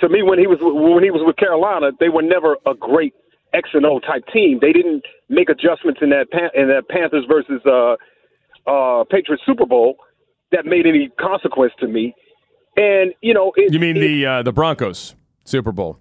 [0.00, 3.14] To me, when he was when he was with Carolina, they were never a great
[3.52, 4.58] X and O type team.
[4.60, 7.96] They didn't make adjustments in that in that Panthers versus uh,
[8.66, 9.96] uh, Patriots Super Bowl
[10.52, 12.14] that made any consequence to me.
[12.76, 15.98] And you know, it, You mean it- the uh, the Broncos Super Bowl?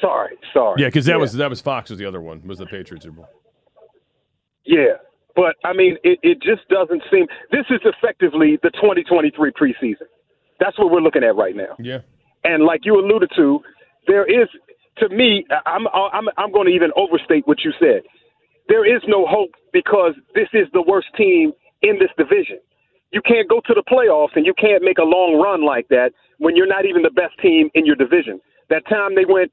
[0.00, 2.64] sorry, sorry, Yeah, because that was that was Fox was the other one was the
[2.66, 3.28] Patriots Super Bowl.
[4.64, 4.96] Yeah,
[5.36, 7.26] but I mean, it, it just doesn't seem.
[7.50, 10.06] This is effectively the 2023 preseason.
[10.58, 11.74] That's what we're looking at right now.
[11.78, 11.98] Yeah.
[12.44, 13.60] And like you alluded to,
[14.06, 14.48] there is,
[14.98, 18.02] to me, I'm I'm I'm going to even overstate what you said.
[18.70, 21.52] There is no hope because this is the worst team
[21.82, 22.60] in this division.
[23.10, 26.12] You can't go to the playoffs and you can't make a long run like that
[26.38, 28.40] when you're not even the best team in your division.
[28.68, 29.50] That time they went,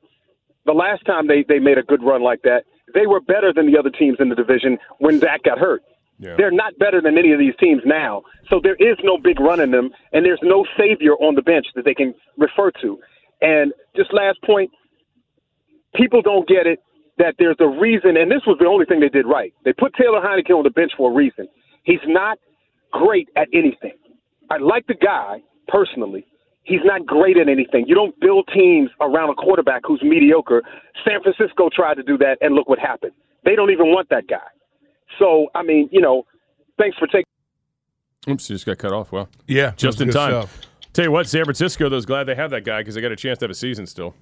[0.67, 3.65] the last time they they made a good run like that, they were better than
[3.65, 5.81] the other teams in the division when Dak got hurt.
[6.19, 6.35] Yeah.
[6.37, 8.21] They're not better than any of these teams now.
[8.51, 11.65] So there is no big run in them, and there's no savior on the bench
[11.73, 12.99] that they can refer to.
[13.41, 14.69] And just last point,
[15.95, 16.79] people don't get it
[17.17, 19.53] that there's a reason, and this was the only thing they did right.
[19.65, 21.47] They put Taylor Heinicke on the bench for a reason.
[21.83, 22.37] He's not
[22.91, 23.93] great at anything.
[24.49, 26.25] I like the guy personally.
[26.63, 27.85] He's not great at anything.
[27.87, 30.63] You don't build teams around a quarterback who's mediocre.
[31.05, 33.13] San Francisco tried to do that, and look what happened.
[33.45, 34.37] They don't even want that guy.
[35.17, 36.25] So, I mean, you know,
[36.77, 37.23] thanks for taking.
[38.29, 39.11] Oops, you just got cut off.
[39.11, 40.31] Well, Yeah, just in time.
[40.31, 40.61] stuff.
[40.93, 43.11] Tell you what, San Francisco, though, is glad they have that guy because they got
[43.11, 44.13] a chance to have a season still.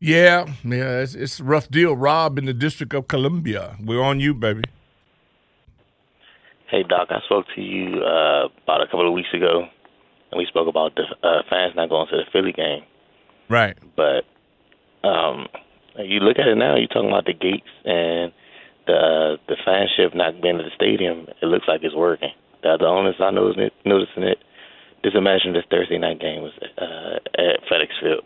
[0.00, 1.96] Yeah, yeah, it's, it's a rough deal.
[1.96, 3.76] Rob in the District of Columbia.
[3.82, 4.62] We're on you, baby.
[6.70, 9.66] Hey, Doc, I spoke to you uh, about a couple of weeks ago,
[10.30, 12.82] and we spoke about the uh, fans not going to the Philly game.
[13.48, 13.76] Right.
[13.96, 14.24] But
[15.08, 15.48] um,
[15.96, 18.32] you look at it now, you're talking about the gates and
[18.86, 21.26] the uh, the fanship not being at the stadium.
[21.42, 22.30] It looks like it's working.
[22.62, 23.72] The, the owners noticing it.
[23.84, 24.38] Noticing it.
[25.02, 28.24] Just imagine this Thursday night game was uh, at FedEx Field.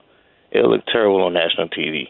[0.53, 2.09] It'll look terrible on national TV.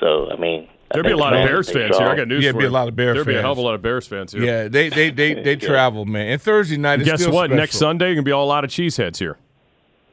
[0.00, 2.06] So, I mean, There'd be a lot of Bears they fans here.
[2.06, 2.60] I got news Yeah, for you.
[2.62, 4.06] There'd be a lot of Bear There'd be a hell of a lot of Bears
[4.06, 4.44] fans here.
[4.44, 5.68] Yeah, they they they they Yeah.
[5.68, 6.28] travel, man.
[6.28, 7.46] And Thursday night is Guess still what?
[7.46, 7.56] special.
[7.56, 9.36] Next Sunday, going to be all a lot of cheeseheads here.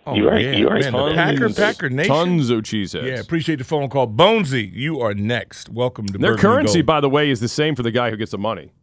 [0.06, 0.82] Oh, You are, yeah, you right.
[0.82, 0.92] man.
[0.92, 2.14] The Packer Packer Nation.
[2.14, 3.04] Tons of cheeseheads.
[3.08, 4.08] Yeah, appreciate the phone call.
[4.08, 5.70] Bonesy, you are next.
[5.70, 6.86] Welcome to Their Burgundy currency, Gold.
[6.88, 8.74] by the way, is the same for the guy who gets the money.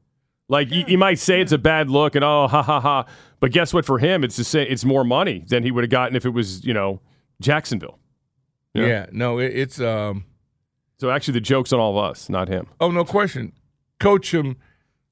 [0.48, 3.04] Like you, you might say it's a bad look and oh ha ha ha,
[3.38, 3.84] but guess what?
[3.84, 4.66] For him, it's the same.
[4.70, 7.00] It's more money than he would have gotten if it was you know
[7.40, 7.98] Jacksonville.
[8.74, 8.86] Yeah.
[8.86, 9.06] Yeah.
[9.12, 10.24] no, it, it's um.
[10.98, 12.66] So actually, the joke's on all of us, not him.
[12.80, 13.52] Oh no question.
[13.98, 14.56] Coach him,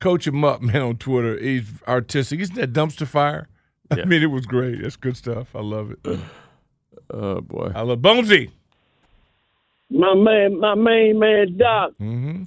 [0.00, 0.82] coach him up, man.
[0.82, 2.40] On Twitter, he's artistic.
[2.40, 3.48] Isn't that dumpster fire?
[3.90, 4.82] I mean, it was great.
[4.82, 5.48] That's good stuff.
[5.54, 6.18] I love it.
[7.10, 7.72] Oh boy.
[7.74, 8.50] I love Bonesy.
[9.90, 12.42] My man, my main man, Doc Mm-hmm.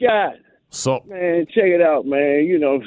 [0.00, 0.34] Scott.
[0.70, 2.44] So Man, check it out, man.
[2.46, 2.80] You know,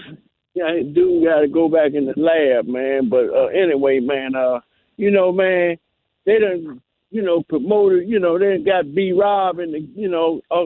[0.53, 3.09] yeah, dude got to go back in the lab, man.
[3.09, 4.61] But uh, anyway, man, uh,
[4.95, 5.75] you know, man,
[6.25, 8.07] they done, you know, promoted.
[8.07, 10.65] You know, they got B Rob and you know, uh,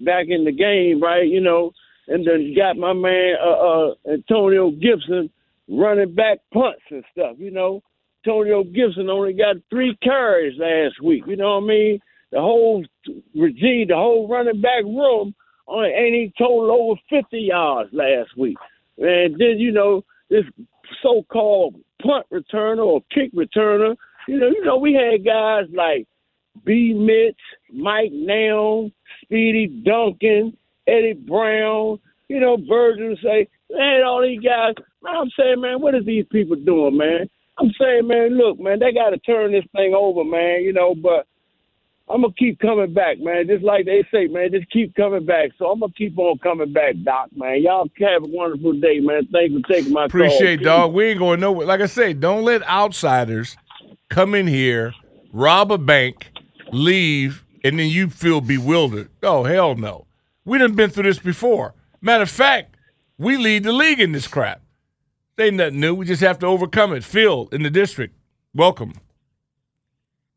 [0.00, 1.26] back in the game, right?
[1.26, 1.72] You know,
[2.08, 5.30] and then got my man uh, uh, Antonio Gibson
[5.68, 7.36] running back punts and stuff.
[7.38, 7.82] You know,
[8.24, 11.24] Antonio Gibson only got three carries last week.
[11.26, 12.00] You know what I mean?
[12.32, 12.84] The whole
[13.34, 15.34] regime, the whole running back room,
[15.66, 18.56] only ain't he total over 50 yards last week.
[18.98, 20.44] And then, you know, this
[21.02, 26.06] so-called punt returner or kick returner, you know, you know, we had guys like
[26.64, 26.92] B.
[26.94, 27.40] Mitch,
[27.72, 30.56] Mike Nelms, Speedy Duncan,
[30.86, 35.94] Eddie Brown, you know, Virgil say, man, all these guys, man, I'm saying, man, what
[35.94, 37.28] are these people doing, man?
[37.58, 40.62] I'm saying, man, look, man, they got to turn this thing over, man.
[40.62, 41.26] You know, but
[42.08, 43.46] I'm gonna keep coming back, man.
[43.46, 45.50] Just like they say, man, just keep coming back.
[45.58, 47.62] So I'm gonna keep on coming back, Doc, man.
[47.62, 49.28] Y'all have a wonderful day, man.
[49.30, 50.88] Thanks for taking my Appreciate, call.
[50.88, 50.94] dog.
[50.94, 51.66] We ain't going nowhere.
[51.66, 53.56] Like I say, don't let outsiders
[54.10, 54.92] come in here,
[55.32, 56.30] rob a bank,
[56.72, 59.08] leave, and then you feel bewildered.
[59.22, 60.06] Oh hell no.
[60.44, 61.74] We done been through this before.
[62.00, 62.76] Matter of fact,
[63.18, 64.60] we lead the league in this crap.
[65.36, 65.94] They ain't nothing new.
[65.94, 67.04] We just have to overcome it.
[67.04, 68.14] Phil in the district.
[68.54, 68.92] Welcome.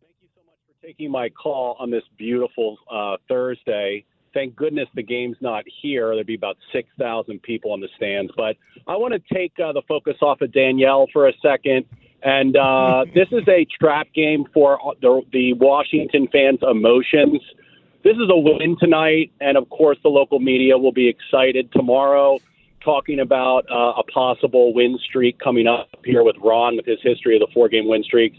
[0.01, 4.05] Thank you so much for taking my call on this beautiful uh, Thursday.
[4.33, 6.13] Thank goodness the game's not here.
[6.15, 8.31] There'd be about 6,000 people in the stands.
[8.35, 8.55] But
[8.87, 11.85] I want to take uh, the focus off of Danielle for a second.
[12.23, 17.41] And uh, this is a trap game for the, the Washington fans' emotions.
[18.03, 19.31] This is a win tonight.
[19.41, 22.39] And of course, the local media will be excited tomorrow
[22.83, 27.35] talking about uh, a possible win streak coming up here with Ron with his history
[27.35, 28.37] of the four game win streaks.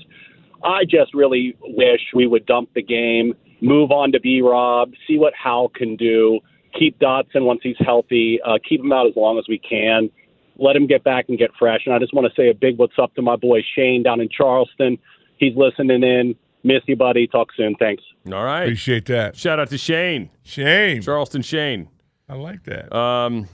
[0.63, 5.19] I just really wish we would dump the game, move on to B Rob, see
[5.19, 6.41] what Hal can do,
[6.79, 10.11] keep Dotson once he's healthy, uh, keep him out as long as we can,
[10.57, 11.83] let him get back and get fresh.
[11.87, 14.21] And I just want to say a big what's up to my boy Shane down
[14.21, 14.99] in Charleston.
[15.37, 16.35] He's listening in.
[16.63, 17.27] Miss you, buddy.
[17.27, 17.75] Talk soon.
[17.77, 18.03] Thanks.
[18.33, 18.63] All right.
[18.63, 19.37] Appreciate that.
[19.37, 20.31] Shout out to Shane.
[20.43, 21.03] Shane.
[21.03, 21.89] Charleston Shane.
[22.29, 22.95] I like that.
[22.97, 23.49] Um,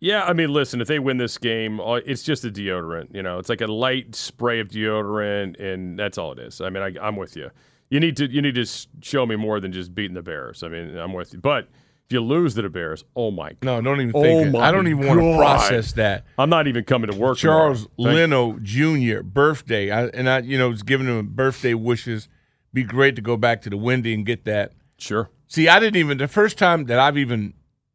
[0.00, 3.14] yeah, I mean, listen, if they win this game, it's just a deodorant.
[3.14, 6.60] You know, it's like a light spray of deodorant, and that's all it is.
[6.60, 7.50] I mean, I, I'm with you.
[7.90, 8.66] You need to you need to
[9.00, 10.62] show me more than just beating the Bears.
[10.62, 11.40] I mean, I'm with you.
[11.40, 11.68] But
[12.08, 14.50] if you lose to the Bears, oh my, No, don't even oh think it.
[14.52, 16.24] my I don't even want to process that.
[16.38, 17.36] I'm not even coming to work.
[17.36, 17.86] Charles.
[17.98, 19.20] Leno Jr.
[19.20, 22.28] birthday, I, and I, you know, was giving him birthday wishes.
[22.72, 24.72] Be great to go back to the Wendy and get that.
[24.96, 25.28] Sure.
[25.48, 27.52] See, I didn't even the first time that I've even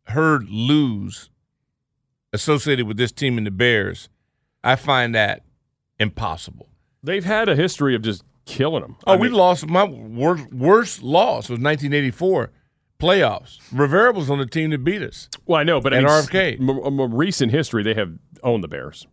[0.10, 1.32] heard lose
[2.32, 4.10] associated with this team and the Bears.
[4.64, 5.42] I find that
[6.00, 6.70] impossible.
[7.02, 8.96] They've had a history of just killing them.
[9.08, 9.68] Oh, we lost.
[9.68, 12.52] My worst, worst loss was 1984
[13.04, 13.60] playoffs.
[13.72, 15.30] Rivera was on the team that beat us.
[15.46, 16.58] Well, I know, but I At mean, RFK.
[16.60, 18.12] m- m- recent history, they have
[18.44, 19.08] owned the Bears.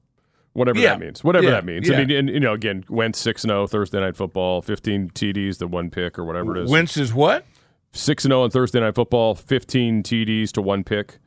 [0.52, 0.90] Whatever Yeah.
[0.90, 1.22] that means.
[1.22, 1.50] Whatever Yeah.
[1.52, 1.88] that means.
[1.88, 1.96] Yeah.
[1.98, 5.66] I mean, and, you know, again, went 6 0 Thursday Night Football, 15 TDs, the
[5.68, 6.70] one pick or whatever it is.
[6.70, 7.44] Wentz is what?
[7.92, 11.18] 6 0 on Thursday Night Football, 15 TDs to one pick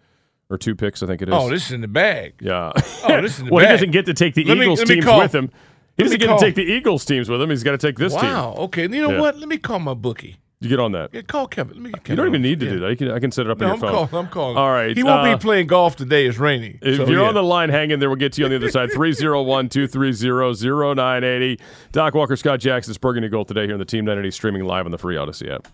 [0.50, 1.34] or two picks, I think it is.
[1.34, 2.34] Oh, this is in the bag.
[2.42, 2.72] Yeah.
[2.76, 4.86] Oh, this is in the well, he doesn't get to take the Let Eagles me
[4.96, 5.50] teams call- with him.
[5.96, 7.50] He let doesn't get call- to take the Eagles teams with him.
[7.50, 8.24] He's got to take this team.
[8.24, 8.56] Wow.
[8.58, 8.84] Okay.
[8.84, 9.38] You know what?
[9.38, 10.38] Let me call my bookie.
[10.64, 11.10] You get on that.
[11.14, 11.76] Yeah, call Kevin.
[11.76, 12.72] Let me get You don't even need to Yeah.
[12.72, 12.90] do that.
[12.92, 14.08] You can, I can set it up No, on I'm your phone.
[14.08, 14.26] calling.
[14.26, 14.58] I'm calling.
[14.58, 14.96] All right.
[14.96, 16.26] He won't uh, be playing golf today.
[16.26, 16.80] It's rainy.
[16.82, 17.28] If So, you're yeah.
[17.28, 18.90] on the line hanging there, we'll get to you on the other side.
[18.94, 21.60] 301 230 0980.
[21.92, 24.86] Doc Walker, Scott Jackson, is Burgundy Gold today here on the Team 980 streaming live
[24.86, 25.68] on the free Audacy app.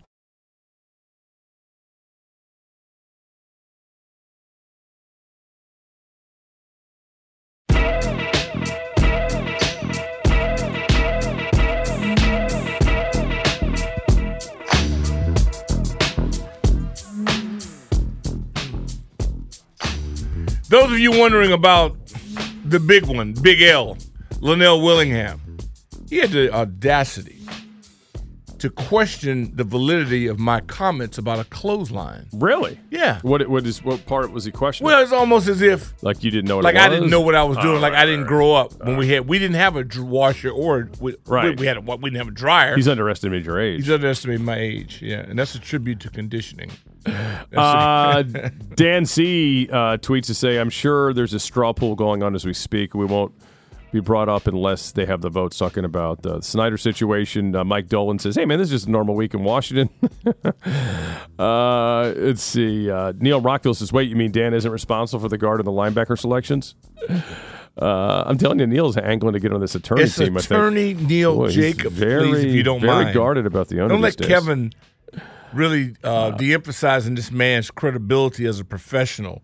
[20.70, 21.98] Those of you wondering about
[22.66, 23.98] the big one, Big L,
[24.40, 25.58] Linnell Willingham,
[26.10, 27.36] he had the audacity
[28.60, 32.28] to question the validity of my comments about a clothesline.
[32.34, 32.78] Really?
[32.92, 33.20] Yeah.
[33.22, 34.88] What what is what part was he questioning?
[34.92, 36.98] Well, it's almost as if like you didn't know what like I was?
[36.98, 37.78] didn't know what I was doing.
[37.78, 40.90] Oh, like I didn't grow up when we had we didn't have a washer or
[41.00, 41.50] we, Right.
[41.58, 42.76] we, we had a, we didn't have a dryer.
[42.76, 43.82] He's underestimated your age.
[43.86, 45.02] He's underestimated my age.
[45.02, 46.70] Yeah, and that's a tribute to conditioning.
[47.56, 48.22] Uh,
[48.76, 52.46] Dan C uh, tweets to say, "I'm sure there's a straw poll going on as
[52.46, 52.94] we speak.
[52.94, 53.34] We won't
[53.92, 57.88] be brought up unless they have the votes talking about the Snyder situation." Uh, Mike
[57.88, 59.90] Dolan says, "Hey man, this is just a normal week in Washington."
[61.40, 62.92] uh, let's see.
[62.92, 65.72] Uh, Neil Rockville says, "Wait, you mean Dan isn't responsible for the guard and the
[65.72, 66.76] linebacker selections?"
[67.82, 70.36] Uh, I'm telling you, Neil's angling to get on this attorney It's team.
[70.38, 70.52] I think.
[70.52, 73.16] attorney Neil Boy, Jacobs, very, please, if you don't very mind.
[73.16, 73.94] guarded about the under.
[73.94, 74.28] Don't let days.
[74.28, 74.74] Kevin
[75.54, 79.42] really uh, de-emphasizing this man's credibility as a professional.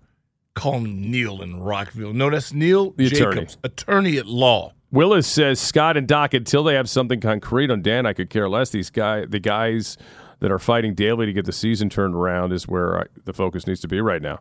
[0.54, 2.14] Call him Neil in Rockville.
[2.14, 3.10] No, that's Neil The.
[3.10, 4.72] Jacobs, attorney at law.
[4.92, 8.48] Willis says Scott and Doc until they have something concrete on Dan, I could care
[8.48, 8.70] less.
[8.70, 9.98] These guy, the guys
[10.40, 13.68] that are fighting daily to get the season turned around is where I, the focus
[13.68, 14.40] needs to be right now.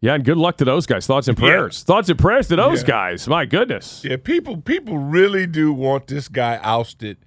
[0.00, 1.06] Yeah, and good luck to those guys.
[1.06, 1.46] Thoughts and Yeah.
[1.46, 1.82] prayers.
[1.82, 2.86] Thoughts and prayers to those Yeah.
[2.88, 3.28] guys.
[3.28, 4.02] My goodness.
[4.04, 7.18] Yeah, people people really do want this guy ousted.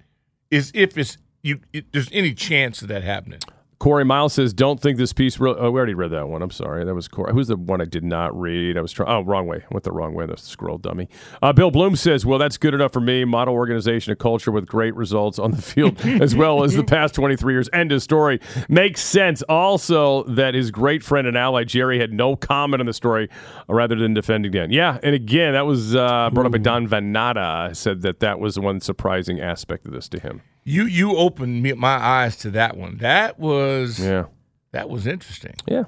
[0.50, 3.38] Is if it's you, if there's any chance of that happening.
[3.78, 6.40] Corey Miles says, "Don't think this piece." Re- oh, we already read that one.
[6.40, 6.84] I'm sorry.
[6.84, 7.32] That was Corey.
[7.34, 8.78] Who's the one I did not read?
[8.78, 9.10] I was trying.
[9.10, 9.58] Oh, wrong way.
[9.58, 10.24] I went the wrong way.
[10.24, 11.10] The scroll dummy.
[11.42, 13.24] Uh, Bill Bloom says, "Well, that's good enough for me.
[13.26, 17.14] Model organization, a culture with great results on the field, as well as the past
[17.14, 18.40] 23 years." End of story.
[18.70, 19.42] Makes sense.
[19.42, 23.28] Also, that his great friend and ally Jerry had no comment on the story,
[23.68, 24.70] rather than defending Dan.
[24.70, 27.76] Yeah, and again, that was uh, brought up by Don Vanata.
[27.76, 30.40] Said that that was one surprising aspect of this to him.
[30.68, 32.96] You you opened me, my eyes to that one.
[32.96, 34.24] That was Yeah.
[34.72, 35.54] that was interesting.
[35.68, 35.84] Yeah.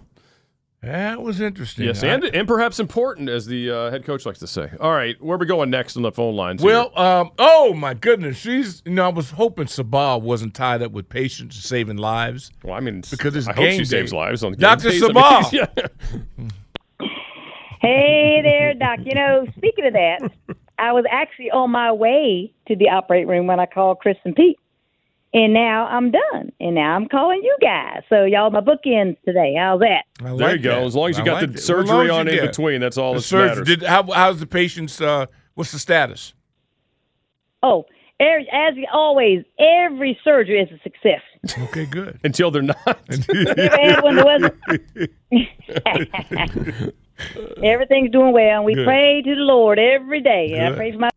[0.82, 1.86] That was interesting.
[1.86, 4.70] Yes, I- and and perhaps important, as the uh, head coach likes to say.
[4.78, 6.62] All right, where are we going next on the phone lines?
[6.62, 8.80] Well, um, oh my goodness, she's.
[8.86, 12.52] You know, I was hoping Sabah wasn't tied up with patients saving lives.
[12.62, 13.84] Well, I mean, because it's I hope she day.
[13.84, 15.02] saves lives on game Doctor days.
[15.02, 15.52] I mean, Sabah.
[17.00, 17.08] yeah.
[17.80, 19.00] Hey there, Doc.
[19.04, 20.30] You know, speaking of that,
[20.78, 24.34] I was actually on my way to the operating room when I called Chris and
[24.36, 24.58] Pete.
[25.34, 26.52] And now I'm done.
[26.58, 28.02] And now I'm calling you guys.
[28.08, 29.54] So y'all my bookends today.
[29.58, 30.04] How's that?
[30.38, 30.84] there you go.
[30.86, 31.62] As long as you I got like the it.
[31.62, 33.48] Surgery on in get- between, that's all The that surgery.
[33.48, 33.66] matters.
[33.68, 35.00] Did how, how's the patient's?
[35.00, 36.32] Uh, what's the status?
[37.62, 37.84] Oh,
[38.22, 41.20] er, as always, every surgery is a success.
[41.68, 42.18] Okay, good.
[42.24, 42.76] Until they're not.
[43.28, 44.52] Never had one that
[45.30, 46.84] wasn't.
[47.62, 48.86] Everything's doing well, and we Good.
[48.86, 50.52] pray to the Lord every day.
[50.54, 50.76] And I Good.
[50.76, 51.10] pray for my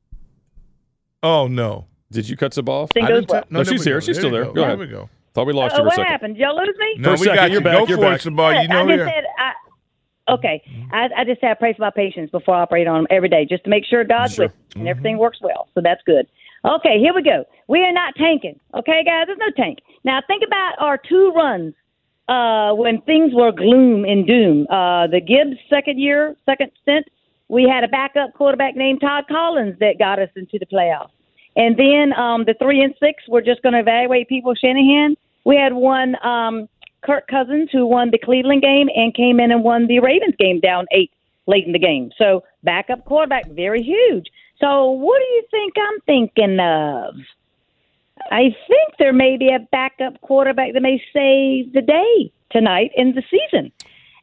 [1.24, 1.86] Oh no.
[2.12, 2.92] Did you cut Sabah off?
[2.92, 3.44] Thing goes well.
[3.50, 3.96] No, there she's here.
[3.96, 4.00] go.
[4.02, 4.44] She's There still there.
[4.46, 4.54] go.
[4.54, 4.80] Go There ahead.
[4.80, 5.10] we go.
[5.34, 6.04] Thought we lost Oh, you for a second.
[6.04, 6.36] what happened?
[6.36, 6.96] Did y'all lose me?
[6.98, 8.26] No, For a we second, got you're back, Go you're for back.
[8.26, 8.62] it, Sabah.
[8.62, 9.06] You know I just here.
[9.08, 12.98] said, I, okay, I, I just have pray for my patients before I operate on
[13.04, 15.70] them every day, just to make sure God's with and everything works well.
[15.74, 16.28] So that's good.
[16.66, 17.46] Okay, here we go.
[17.70, 18.60] We are not tanking.
[18.76, 19.80] Okay, guys, there's no tank.
[20.04, 21.74] Now think about our two runs
[22.28, 24.68] uh, when things were gloom and doom.
[24.70, 27.08] Uh, the Gibbs second year, second stint,
[27.48, 31.10] we had a backup quarterback named Todd Collins that got us into the playoffs.
[31.56, 34.54] And then um, the three and six, we're just going to evaluate people.
[34.56, 35.16] Shanahan.
[35.44, 36.70] We had one um,
[37.04, 40.60] Kirk Cousins who won the Cleveland game and came in and won the Ravens game
[40.60, 41.12] down eight
[41.48, 42.12] late in the game.
[42.18, 44.28] So backup quarterback, very huge.
[44.60, 47.16] So what do you think I'm thinking of?
[48.32, 53.16] I think there may be a backup quarterback that may save the day tonight in
[53.16, 53.72] the season.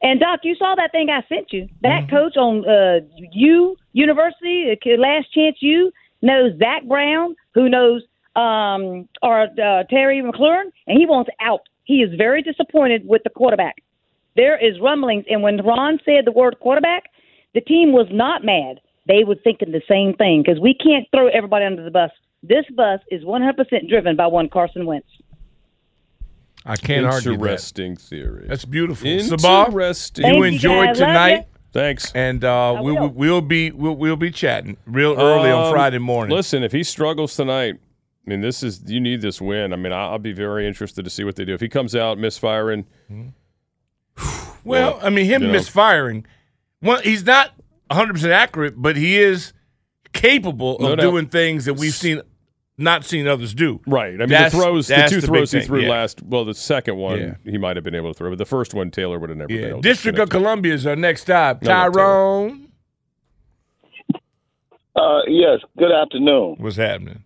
[0.00, 1.68] And Doc, you saw that thing I sent you.
[1.82, 3.00] That coach on uh,
[3.32, 5.90] U University, uh, Last Chance U,
[6.22, 8.02] knows Zach Brown, who knows
[8.36, 11.62] um, or uh, Terry McLaurin, and he wants out.
[11.84, 13.82] He is very disappointed with the quarterback.
[14.36, 17.04] There is rumblings, and when Ron said the word quarterback,
[17.54, 18.80] the team was not mad.
[19.06, 22.10] They were thinking the same thing because we can't throw everybody under the bus.
[22.42, 25.08] This bus is 100% driven by one Carson Wentz.
[26.64, 27.42] I can't argue that.
[27.42, 28.46] Interesting theory.
[28.46, 29.08] That's beautiful.
[29.08, 30.26] Sabah, Interesting.
[30.26, 31.00] you you, enjoyed guys.
[31.00, 31.46] Love tonight,
[31.78, 32.12] Thanks.
[32.12, 33.08] and uh, we, will.
[33.08, 36.36] we'll be we'll, we'll be chatting real early on Um, Friday morning.
[36.36, 37.74] Listen, if he struggles tonight,
[38.26, 39.72] I mean, this is you need this win.
[39.72, 41.54] I mean, I- I'll be very interested to see what they do.
[41.54, 42.84] If he comes out misfiring,
[44.64, 45.52] Well, I mean, him you know.
[45.54, 46.26] misfiring.
[46.82, 47.52] Well, he's not
[47.88, 49.52] 100 percent accurate, but he is
[50.12, 52.20] capable of No doing things that we've seen,
[52.78, 53.80] not seen others do.
[53.86, 54.14] right?
[54.14, 55.90] I mean, That's- the throws, the two the throws big he threw yeah.
[55.90, 56.22] last.
[56.22, 57.34] Well, the second one Yeah.
[57.44, 59.48] he might have been able to throw, but the first one Taylor would have never
[59.48, 59.68] been Yeah.
[59.68, 59.80] able.
[59.80, 61.62] District to of Columbia is our next stop.
[61.62, 62.68] No, no, Tyrone,
[64.96, 65.60] Uh, yes.
[65.76, 66.56] Good afternoon.
[66.58, 67.22] what's happening?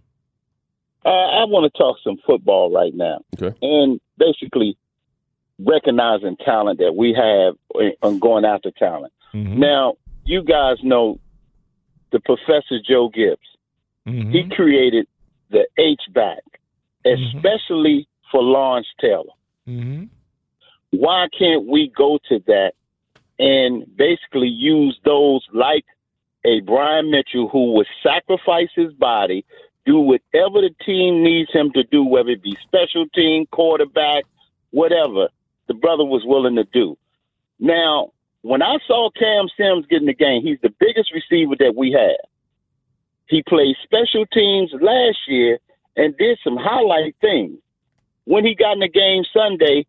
[1.04, 3.56] Uh, I want to talk some football right now, Okay.
[3.62, 4.76] and basically
[5.58, 7.54] recognizing talent that we have
[8.02, 9.12] and going after talent.
[9.34, 9.56] Mhm.
[9.56, 9.94] Now,
[10.24, 11.18] you guys know
[12.10, 13.40] the Professor Joe Gibbs.
[14.06, 14.32] Mhm.
[14.32, 15.06] He created
[15.52, 16.42] the H back,
[17.04, 17.36] Mm-hmm.
[17.36, 19.34] especially for Lawrence Taylor.
[19.68, 20.08] Mhm.
[20.90, 22.74] Why can't we go to that
[23.38, 25.84] and basically use those like
[26.44, 29.44] a Brian Mitchell who would sacrifice his body,
[29.84, 34.24] do whatever the team needs him to do, whether it be special team, quarterback,
[34.70, 35.28] whatever
[35.66, 36.96] the brother was willing to do.
[37.58, 41.74] Now, when I saw Cam Sims get in the game, he's the biggest receiver that
[41.76, 42.16] we have.
[43.32, 45.58] He played special teams last year
[45.96, 47.56] and did some highlight things.
[48.24, 49.86] When he got in the game Sunday,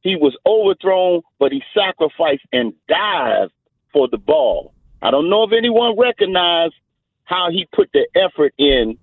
[0.00, 3.52] he was overthrown, but he sacrificed and dived
[3.92, 4.72] for the ball.
[5.02, 6.72] I don't know if anyone recognized
[7.24, 8.96] how he put the effort in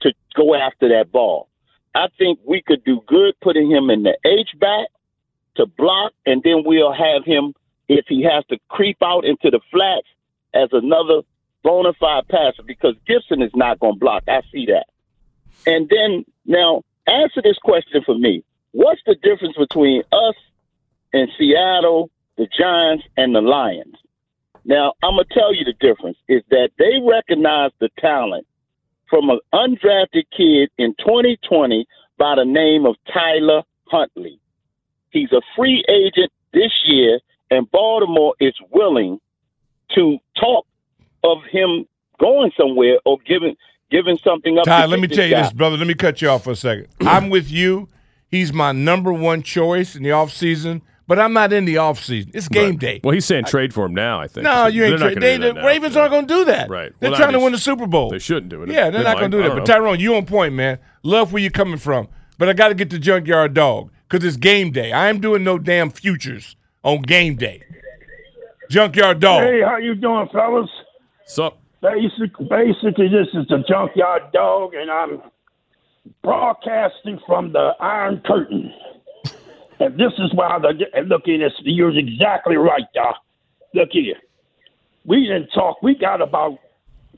[0.00, 1.48] to go after that ball.
[1.94, 4.88] I think we could do good putting him in the H back
[5.54, 7.54] to block, and then we'll have him
[7.88, 10.08] if he has to creep out into the flats
[10.54, 11.22] as another
[11.66, 14.22] bona fide passer because Gibson is not going to block.
[14.28, 14.86] I see that.
[15.66, 18.44] And then now answer this question for me.
[18.70, 20.36] What's the difference between us
[21.12, 23.96] and Seattle, the Giants, and the Lions?
[24.64, 28.46] Now, I'm to tell you the difference is that they recognize the talent
[29.10, 31.84] from an undrafted kid in 2020
[32.16, 34.38] by the name of Tyler Huntley.
[35.10, 37.18] He's a free agent this year,
[37.50, 39.18] and Baltimore is willing
[39.94, 40.66] to talk
[41.24, 41.86] of him
[42.20, 43.56] going somewhere or giving
[43.90, 44.64] giving something up.
[44.64, 45.42] Ty, to let me tell you guy.
[45.42, 45.76] this, brother.
[45.76, 46.88] Let me cut you off for a second.
[47.00, 47.88] I'm with you.
[48.28, 52.32] He's my number one choice in the offseason, but I'm not in the offseason.
[52.34, 52.78] It's game Right.
[52.78, 53.00] day.
[53.04, 54.20] Well, he's saying trade for him now.
[54.20, 54.42] I think.
[54.44, 55.14] No, you ain't They're trade.
[55.14, 55.66] gonna They, the that now.
[55.66, 56.68] Ravens aren't going to do that.
[56.68, 56.92] Right.
[56.98, 58.10] They're Well, trying to win the Super Bowl.
[58.10, 58.70] They shouldn't do it.
[58.70, 59.50] Yeah, they're They not going to do that.
[59.50, 59.74] But don't know.
[59.74, 60.78] Tyrone, you on point, man.
[61.04, 62.08] Love where you're coming from.
[62.38, 64.90] But I got to get the junkyard dog because it's game day.
[64.90, 67.62] I am doing no damn futures on game day.
[68.70, 69.42] Junkyard dog.
[69.44, 70.68] Hey, how you doing, fellas?
[71.26, 71.58] Sup?
[71.82, 75.20] Basic, basically, this is the Junkyard Dog, and I'm
[76.22, 78.72] broadcasting from the Iron Curtain.
[79.78, 80.72] And this is why the
[81.02, 81.52] look at this.
[81.60, 83.16] You're exactly right, Doc.
[83.74, 84.14] Look here.
[85.04, 85.82] We didn't talk.
[85.82, 86.56] We got about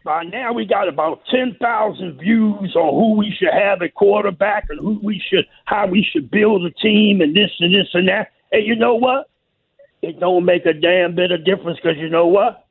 [0.05, 0.53] by now.
[0.53, 4.99] We got about ten thousand views on who we should have at quarterback and who
[5.05, 8.33] we should, how we should build a team, and this and this and that.
[8.51, 9.31] And you know what?
[10.03, 12.68] It don't make a damn bit of difference because you know what?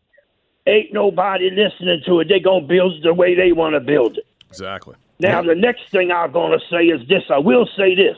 [0.67, 2.27] Ain't nobody listening to it.
[2.27, 4.27] They gonna build it the way they want to build it.
[4.49, 4.95] Exactly.
[5.19, 7.23] Now, the next thing I'm going to say is this.
[7.29, 8.17] I will say this.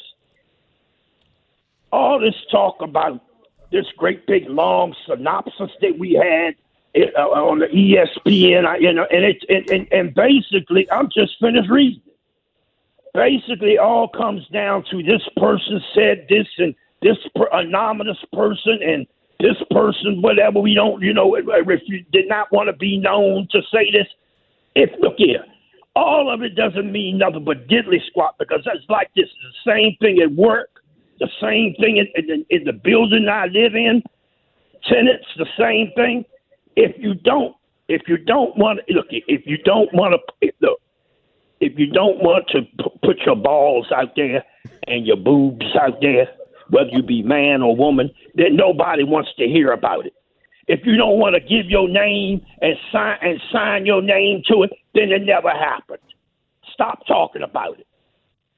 [1.91, 3.23] All this talk about
[3.71, 6.55] this great big long synopsis that we had
[7.17, 11.39] uh, on the ESPN, I, you know, and it and, and, and basically, I'm just
[11.39, 12.01] finished reading.
[13.13, 19.07] Basically, all comes down to this person said this and this per, anonymous person and
[19.39, 20.59] this person, whatever.
[20.59, 24.07] We don't, you know, if you did not want to be known to say this,
[24.75, 25.43] if look here,
[25.95, 29.27] all of it doesn't mean nothing but diddly squat because it's like this.
[29.65, 30.69] The same thing at work,
[31.19, 34.03] the same thing in, in, in the building I live in.
[34.87, 36.25] Tenants, the same thing.
[36.75, 37.55] If you don't,
[37.87, 40.79] if you don't want to look, if you don't want to look,
[41.59, 44.43] if you don't want to p- put your balls out there
[44.87, 46.29] and your boobs out there,
[46.69, 50.13] whether you be man or woman, then nobody wants to hear about it.
[50.67, 54.63] If you don't want to give your name and sign and sign your name to
[54.63, 55.99] it, then it never happened.
[56.73, 57.87] Stop talking about it.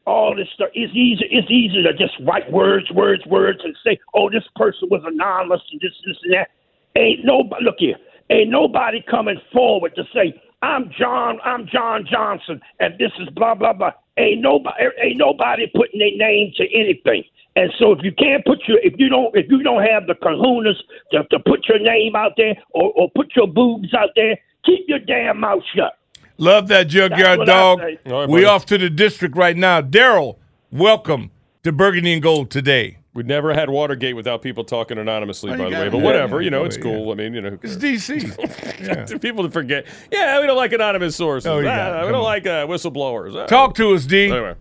[0.05, 1.25] All this stuff is easy.
[1.31, 5.61] It's easy to just write words, words, words, and say, "Oh, this person was anonymous
[5.71, 6.49] and this, this, and that."
[6.97, 7.63] Ain't nobody.
[7.63, 7.97] Look here.
[8.29, 11.39] Ain't nobody coming forward to say, "I'm John.
[11.45, 14.83] I'm John Johnson, and this is blah blah blah." Ain't nobody.
[15.01, 17.23] Ain't nobody putting their name to anything.
[17.55, 20.13] And so, if you can't put your, if you don't, if you don't have the
[20.13, 20.75] kahunas
[21.11, 24.85] to, to put your name out there or, or put your boobs out there, keep
[24.87, 25.97] your damn mouth shut.
[26.37, 27.79] Love that junkyard dog.
[27.79, 27.99] say.
[28.11, 28.45] All right, we buddy.
[28.45, 29.81] off to the district right now.
[29.81, 30.37] Daryl,
[30.71, 31.29] welcome
[31.63, 32.97] to Burgundy and Gold today.
[33.13, 35.87] We never had Watergate without people talking anonymously, Oh, by the way.
[35.87, 35.91] it.
[35.91, 36.83] But Yeah, whatever, yeah, you know, yeah, it's yeah.
[36.83, 37.11] cool.
[37.11, 38.07] I mean, you know, who It's cares?
[38.07, 39.21] DC.
[39.21, 39.85] people to forget.
[40.09, 41.45] Yeah, we don't like anonymous sources.
[41.47, 42.23] Oh, Ah, we don't on.
[42.23, 43.35] like uh, whistleblowers.
[43.35, 43.47] Ah.
[43.47, 44.31] Talk to us, D.
[44.31, 44.55] Anyway,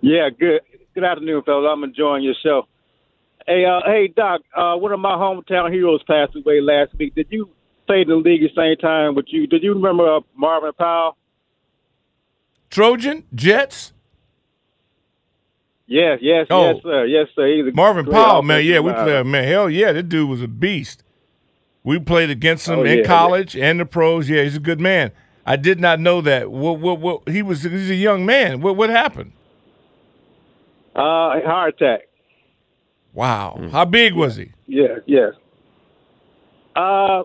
[0.00, 0.62] Yeah, good.
[0.94, 1.68] Good afternoon, fellas.
[1.72, 2.66] I'm enjoying your show.
[3.46, 4.42] Hey, uh, hey, Doc.
[4.56, 7.14] Uh, one of my hometown heroes passed away last week.
[7.14, 7.48] Did you
[7.86, 9.46] play in the league at the same time with you?
[9.46, 11.16] Did you remember uh, Marvin Powell?
[12.70, 13.92] Trojan, Jets,
[15.86, 16.72] Yes, yes, Oh.
[16.72, 17.04] yes, sir.
[17.04, 17.46] Yes, sir.
[17.54, 18.64] He's a Marvin Powell, man.
[18.64, 19.44] Yeah, we played, man.
[19.46, 21.02] Hell yeah, this dude was a beast.
[21.82, 23.04] We played against him Oh, in yeah.
[23.04, 24.26] college and the pros.
[24.30, 25.10] Yeah, he's a good man.
[25.44, 26.50] I did not know that.
[26.50, 28.62] What, what, what, he was, he's a young man.
[28.62, 29.32] What, what happened?
[30.94, 32.02] Uh, heart attack.
[33.14, 33.68] Wow.
[33.70, 34.52] How big was he?
[34.66, 35.30] Yeah, yeah.
[36.74, 37.24] Uh,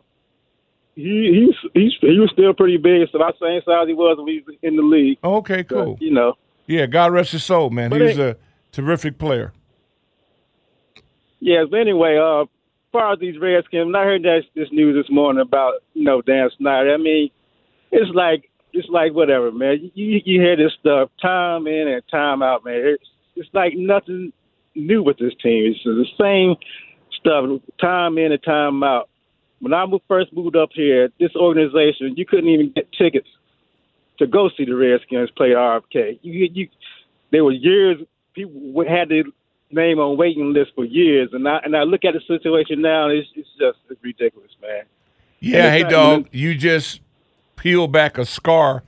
[0.95, 3.07] he he's he's he was still pretty big.
[3.11, 5.17] So about the same size he was when he was in the league.
[5.23, 5.93] Okay, cool.
[5.95, 6.33] But, you know.
[6.65, 7.91] Yeah, God rest his soul, man.
[7.91, 8.37] He was it- a
[8.71, 9.53] terrific player.
[11.39, 12.47] Yes, but anyway, uh, as
[12.91, 16.49] far as these Redskins, I heard that this news this morning about you know Dan
[16.57, 16.93] Snyder.
[16.93, 17.29] I mean,
[17.91, 19.91] it's like it's like whatever, man.
[19.93, 22.81] You you hear this stuff time in and time out, man.
[22.83, 23.03] It's
[23.37, 24.33] it's like nothing
[24.75, 25.71] new with this team.
[25.71, 26.55] It's the same
[27.19, 29.09] stuff time in and time out.
[29.59, 33.27] When I first moved up here, this organization, you couldn't even get tickets
[34.19, 36.19] to go see the Redskins play RFK.
[36.21, 36.69] You, you,
[37.31, 37.97] there were years
[38.37, 39.23] people had their
[39.71, 43.09] name on waiting list for years, and I and I look at the situation now,
[43.09, 44.83] it's, it's just it's ridiculous, man.
[45.39, 47.01] Yeah, hey, dog, you just
[47.55, 48.83] peel back a scar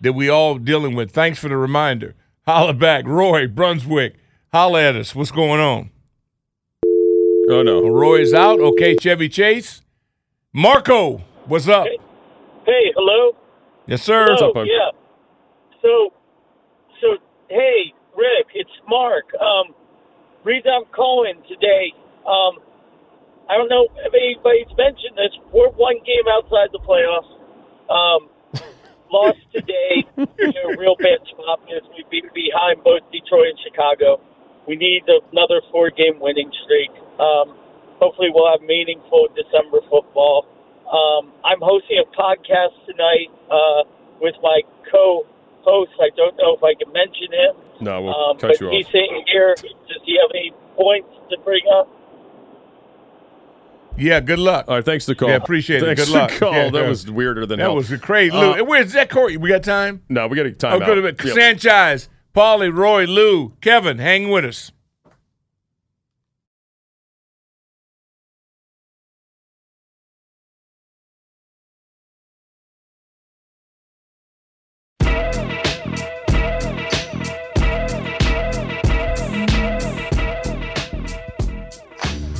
[0.00, 1.12] that we all dealing with.
[1.12, 2.14] Thanks for the reminder.
[2.46, 3.06] Holla back.
[3.06, 4.16] Roy, Brunswick,
[4.52, 5.14] holla at us.
[5.14, 5.90] What's going on?
[7.50, 7.88] Oh, no.
[7.88, 8.60] Roy's out.
[8.60, 9.82] Okay, Chevy Chase.
[10.52, 11.86] Marco, what's up?
[12.66, 13.36] Hey, hello.
[13.86, 14.26] Yes, sir.
[14.28, 14.90] Hello, yeah.
[15.82, 16.12] So,
[17.00, 17.16] so
[17.48, 19.24] hey, Rick, it's Mark.
[19.40, 19.74] Um,
[20.44, 21.92] reason I'm calling today.
[22.24, 22.60] Um,
[23.48, 25.36] I don't know if anybody's mentioned this.
[25.52, 27.28] We're one game outside the playoffs.
[27.92, 28.28] Um,
[29.14, 34.18] lost today to a real bad spot because we be behind both Detroit and Chicago.
[34.66, 36.90] we need another four game winning streak.
[37.22, 37.54] Um,
[38.02, 40.46] hopefully, we'll have meaningful December football.
[40.90, 43.86] Um, I'm hosting a podcast tonight uh,
[44.20, 45.22] with my co
[45.62, 45.92] host.
[46.02, 47.54] I don't know if I can mention him.
[47.86, 48.92] No, we'll Um, cut but you he's off.
[48.92, 49.54] sitting here.
[49.54, 51.86] Does he have any points to bring up?
[53.96, 54.66] Yeah, good luck.
[54.68, 55.28] All right, thanks for the call.
[55.28, 55.86] Yeah, appreciate it.
[55.86, 56.30] Thanks Good for luck.
[56.32, 56.52] call.
[56.52, 56.88] Yeah, that yeah.
[56.88, 57.76] was weirder than That hell.
[57.76, 58.34] was crazy.
[58.34, 59.36] Uh, Lou, where's that Corey?
[59.36, 60.02] We got time?
[60.08, 61.20] no, we got time oh, good.
[61.24, 61.34] Yep.
[61.34, 64.72] Sanchez, Paulie, Roy, Lou, Kevin, hang with us.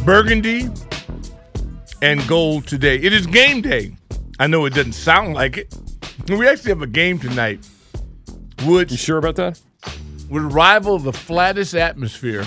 [0.05, 0.69] Burgundy
[2.05, 2.97] and gold today.
[2.97, 3.97] It is game day.
[4.39, 5.75] I know it doesn't sound like it.
[6.29, 7.67] We actually have a game tonight.
[8.67, 9.59] Which you sure about that?
[10.29, 12.45] Would rival the flattest atmosphere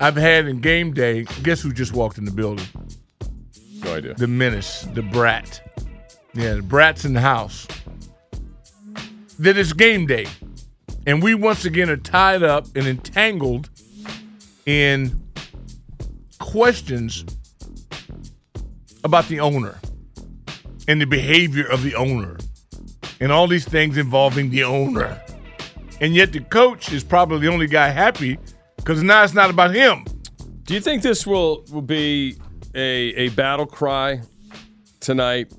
[0.00, 1.24] I've had in game day.
[1.44, 2.66] Guess who just walked in the building?
[3.82, 4.12] No idea.
[4.12, 5.62] The menace, the brat.
[6.34, 7.66] Yeah, the brat's in the house.
[9.38, 10.26] That it's game day.
[11.06, 13.70] And we once again are tied up and entangled
[14.66, 15.22] in
[16.38, 17.24] questions
[19.04, 19.78] about the owner
[20.88, 22.36] and the behavior of the owner
[23.20, 25.20] and all these things involving the owner.
[26.00, 28.38] And yet the coach is probably the only guy happy
[28.76, 30.04] because now it's not about him.
[30.64, 32.36] Do you think this will will be
[32.74, 34.20] a a battle cry
[35.00, 35.52] tonight?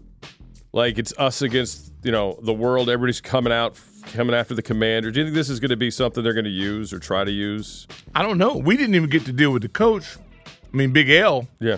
[0.74, 2.90] Like it's us against you know the world.
[2.90, 3.80] Everybody's coming out,
[4.14, 5.10] coming after the commander.
[5.10, 7.24] Do you think this is going to be something they're going to use or try
[7.24, 7.88] to use?
[8.14, 8.58] I don't know.
[8.58, 10.18] We didn't even get to deal with the coach.
[10.46, 11.48] I mean, Big L.
[11.60, 11.78] Yeah.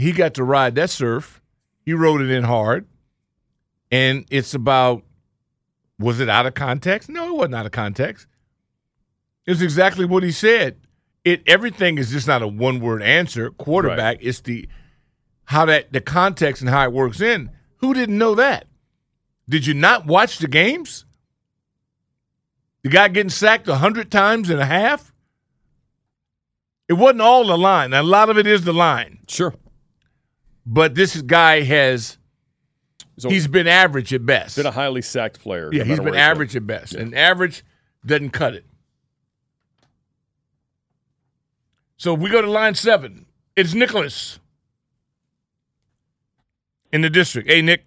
[0.00, 1.42] He got to ride that surf.
[1.84, 2.86] He rode it in hard.
[3.90, 5.02] And it's about
[5.98, 7.10] was it out of context?
[7.10, 8.26] No, it wasn't out of context.
[9.46, 10.80] It's exactly what he said.
[11.22, 13.50] It everything is just not a one word answer.
[13.50, 14.68] Quarterback, it's the
[15.44, 17.50] how that the context and how it works in.
[17.78, 18.68] Who didn't know that?
[19.50, 21.04] Did you not watch the games?
[22.82, 25.12] The guy getting sacked a hundred times and a half?
[26.88, 27.92] It wasn't all the line.
[27.92, 29.18] A lot of it is the line.
[29.28, 29.54] Sure.
[30.66, 32.18] But this guy has
[33.18, 34.56] So- he's been average at best.
[34.56, 35.70] Been a highly sacked player.
[35.70, 36.94] no yeah, he's matter been average at best.
[36.94, 37.64] And average
[38.04, 38.64] doesn't cut it.
[41.96, 43.26] So we go to line seven.
[43.56, 44.38] It's Nicholas
[46.92, 47.50] in the district.
[47.50, 47.84] Hey, Nick.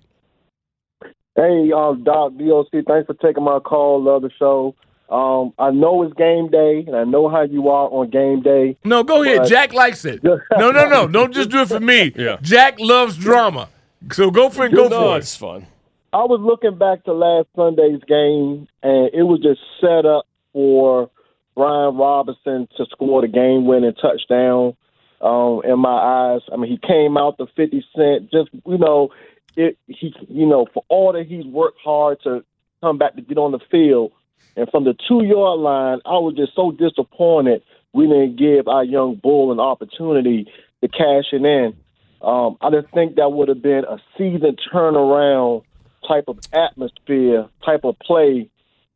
[1.35, 4.03] Hey, um, Doc, DOC, thanks for taking my call.
[4.03, 4.75] Love the show.
[5.09, 8.77] Um, I know it's game day, and I know how you are on game day.
[8.83, 9.45] No, go ahead.
[9.47, 10.23] Jack likes it.
[10.23, 10.39] No,
[10.71, 11.07] no, no.
[11.07, 12.11] Don't just do it for me.
[12.17, 12.37] Yeah.
[12.41, 13.69] Jack loves drama.
[14.11, 14.73] So go for it.
[14.73, 15.19] Go No, for it.
[15.19, 15.67] it's fun.
[16.13, 21.09] I was looking back to last Sunday's game, and it was just set up for
[21.55, 24.75] Brian Robinson to score the game-winning touchdown.
[25.21, 25.89] Um, in my
[26.35, 28.29] eyes, I mean, he came out the fifty cent.
[28.31, 29.09] Just you know,
[29.55, 32.43] it he you know for all that he's worked hard to
[32.81, 34.11] come back to get on the field,
[34.55, 37.63] and from the two-yard line, I was just so disappointed
[37.93, 40.47] we didn't give our young bull an opportunity
[40.81, 41.75] to cash it in.
[42.21, 45.63] Um, I just think that would have been a season turnaround
[46.07, 48.49] type of atmosphere, type of play,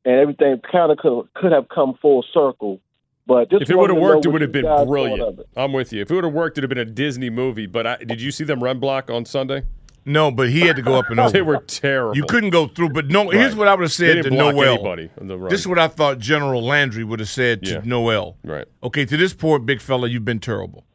[0.06, 2.80] and everything kind of could could have come full circle.
[3.28, 5.42] But If it would have wanted to know worked, it would have been brilliant.
[5.58, 6.02] I'm with you.
[6.02, 7.66] If it would have worked, it'd have been a Disney movie.
[7.66, 9.64] But I, did you see them run block on Sunday?
[10.08, 11.30] No, but he had to go up and over.
[11.32, 12.16] they were terrible.
[12.16, 12.90] You couldn't go through.
[12.90, 14.74] But no, here's what I would have said didn't to block Noel.
[14.76, 15.50] anybody on the run.
[15.50, 17.82] This is what I thought General Landry would have said to Yeah.
[17.84, 18.38] Noel.
[18.44, 18.66] Right.
[18.84, 20.86] Okay, to this poor big fella, you've been terrible.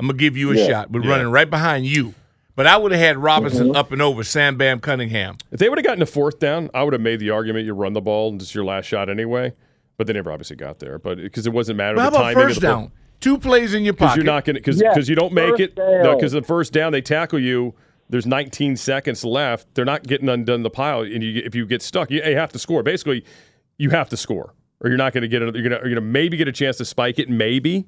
[0.00, 0.66] I'm gonna give you a Yeah.
[0.68, 0.90] shot.
[0.90, 1.10] We're Yeah.
[1.10, 2.14] running right behind you.
[2.56, 3.76] But I would have had Robinson Mhm.
[3.76, 5.36] up and over Sam Bam Cunningham.
[5.50, 7.72] If they would have gotten a fourth down, I would have made the argument you
[7.74, 9.52] run the ball and it's your last shot anyway.
[9.96, 10.98] But they never obviously got there.
[10.98, 12.74] But because it wasn't matter But how the about timing first of the play.
[12.74, 12.90] down?
[13.20, 14.24] Two plays in your Because pocket.
[14.24, 16.16] you're not going to because Yes, you don't make first it down.
[16.16, 17.74] because the first down they tackle you.
[18.12, 19.74] There's 19 seconds left.
[19.74, 22.52] They're not getting undone the pile, and you, if you get stuck, you, you have
[22.52, 22.82] to score.
[22.82, 23.24] Basically,
[23.78, 25.54] you have to score, or you're not going to get it.
[25.56, 27.86] You're going to you're going to maybe get a chance to spike it, maybe.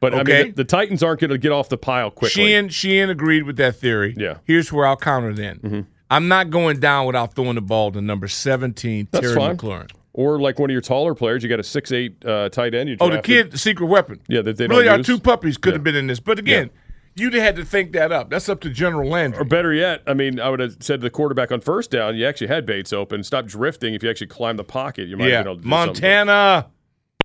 [0.00, 2.30] But I mean, the, the Titans aren't going to get off the pile quickly.
[2.30, 4.14] Sheehan, Sheehan agreed with that theory.
[4.16, 4.38] Yeah.
[4.44, 5.58] Here's where I'll counter then.
[5.58, 5.80] Mm-hmm.
[6.10, 9.56] I'm not going down without throwing the ball to number 17, That's Terry fine.
[9.58, 9.90] McLaurin.
[10.14, 12.88] Or like one of your taller players, you got a six eight uh, tight end.
[12.88, 14.20] You Oh, the kid, the secret weapon.
[14.26, 15.76] Yeah, that they really, our two puppies could Yeah.
[15.76, 16.18] have been in this.
[16.18, 16.70] But again,
[17.16, 18.30] you'd have had to think that up.
[18.30, 19.40] That's up to General Landry.
[19.40, 22.16] Or better yet, I mean, I would have said to the quarterback on first down,
[22.16, 23.22] you actually had Bates open.
[23.22, 23.94] Stop drifting.
[23.94, 26.02] If you actually climb the pocket, you might yeah, have been able to do something.
[26.02, 26.70] Montana,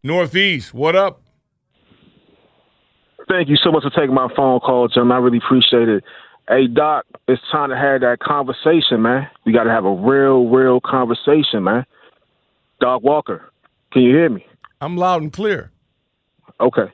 [0.03, 0.73] Northeast.
[0.73, 1.21] What up?
[3.27, 5.11] Thank you so much for taking my phone call, Jim.
[5.11, 6.03] I really appreciate it.
[6.47, 9.27] Hey, Doc, it's time to have that conversation, man.
[9.45, 11.85] We got to have a real, real conversation, man.
[12.79, 13.51] Doc Walker,
[13.91, 14.45] can you hear me?
[14.79, 15.71] I'm loud and clear.
[16.59, 16.91] Okay.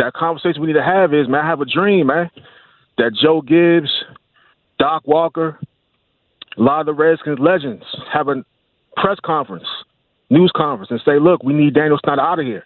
[0.00, 2.30] That conversation we need to have is, man, I have a dream, man,
[2.96, 3.90] that Joe Gibbs,
[4.78, 5.58] Doc Walker,
[6.56, 8.42] a lot of the Redskins legends have a
[8.96, 9.66] press conference,
[10.30, 12.64] news conference, and say, look, we need Daniel Snyder out of here.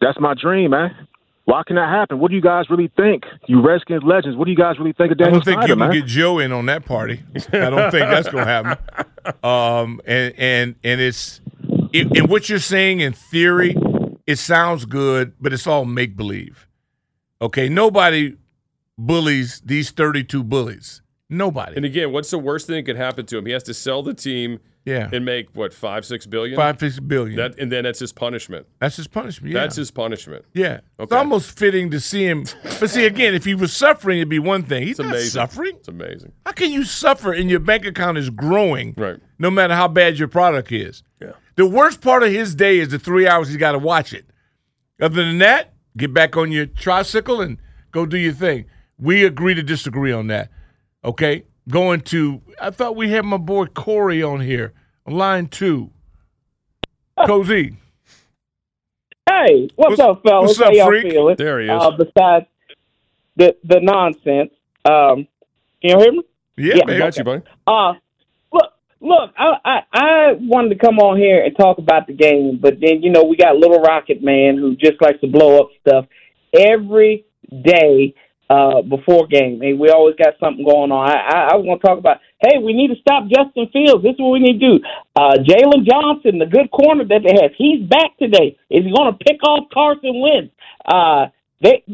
[0.00, 1.08] That's my dream, man.
[1.44, 2.20] Why can that happen?
[2.20, 3.24] What do you guys really think?
[3.48, 5.58] You Redskins legends, what do you guys really think of Daniel Snyder?
[5.58, 6.00] I Daniel don't think Snyder, you can man?
[6.00, 7.22] get Joe in on that party.
[7.52, 8.78] I don't think that's going to happen.
[9.44, 11.40] Um, and and and it's
[11.92, 13.76] in, in what you're saying in theory,
[14.32, 16.66] it sounds good, but it's all make believe.
[17.40, 18.36] Okay, nobody
[18.96, 21.02] bullies these 32 bullies.
[21.28, 21.76] Nobody.
[21.76, 23.46] And again, what's the worst thing that could happen to him?
[23.46, 25.08] He has to sell the team Yeah.
[25.12, 26.56] and make what five, six billion?
[26.56, 27.36] Five, six billion.
[27.36, 28.66] That and then that's his punishment.
[28.80, 29.54] That's his punishment.
[29.54, 29.60] Yeah.
[29.60, 30.44] That's his punishment.
[30.54, 30.80] Yeah.
[30.98, 32.44] It's almost fitting to see him.
[32.80, 34.82] But see, again, if he was suffering, it'd be one thing.
[34.82, 35.30] He's It's not amazing.
[35.30, 35.76] suffering.
[35.76, 36.32] It's amazing.
[36.44, 39.18] How can you suffer and your bank account is growing Right.
[39.38, 41.02] no matter how bad your product is?
[41.20, 41.32] Yeah.
[41.54, 44.24] The worst part of his day is the three hours he's got to watch it.
[45.00, 47.58] Other than that, get back on your tricycle and
[47.92, 48.64] go do your thing.
[48.98, 50.50] We agree to disagree on that.
[51.04, 51.44] Okay?
[51.68, 54.72] Going to, I thought we had my boy Corey on here,
[55.06, 55.90] line two.
[57.26, 57.76] Cozy.
[59.28, 60.48] Hey, what's, What's- up, fellas?
[60.48, 61.12] what's up, How y'all freak?
[61.12, 61.36] feeling?
[61.38, 61.70] There he is.
[61.72, 62.46] Uh, besides
[63.36, 64.50] the the nonsense,
[64.84, 65.26] um,
[65.80, 66.22] can you hear me?
[66.56, 67.42] Yeah, I got you, buddy.
[67.66, 67.92] Uh,
[68.52, 72.58] look, look, I, I I wanted to come on here and talk about the game,
[72.60, 75.68] but then you know we got Little Rocket Man who just likes to blow up
[75.86, 76.06] stuff
[76.58, 77.24] every
[77.62, 78.14] day
[78.50, 81.08] uh, before game, we always got something going on.
[81.08, 84.02] I I, I was going to talk about, hey, we need to stop Justin Fields.
[84.02, 84.84] This is what we need to do.
[85.16, 88.58] Uh, Jaylon Johnson, the good corner that they have, he's back today.
[88.68, 90.52] Is he going to pick off Carson Wentz?
[90.84, 91.26] Uh,
[91.62, 91.84] they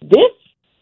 [0.00, 0.32] this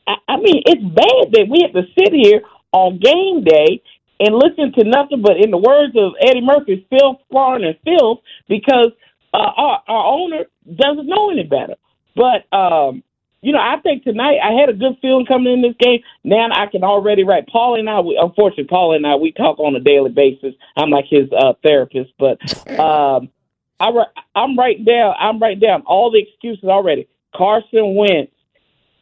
[0.07, 2.43] I, I mean, it's bad that we have to sit here
[2.73, 3.83] on game day
[4.21, 8.21] and listen to nothing but, in the words of Eddie Murphy, filth, foreign, and filth,
[8.49, 8.93] because
[9.35, 11.75] uh, our, our owner doesn't know any better.
[12.15, 13.03] But, um,
[13.43, 16.01] you know, I think tonight I had a good feeling coming in this game.
[16.25, 17.47] Now I can already write.
[17.49, 20.55] Paul and I, we, unfortunately, Paul and I, we talk on a daily basis.
[20.77, 22.41] I'm like his uh, therapist, but
[22.81, 23.29] um,
[23.79, 23.91] I,
[24.35, 25.15] I'm writing down.
[25.19, 27.09] I'm writing down all the excuses already.
[27.35, 28.33] Carson Wentz,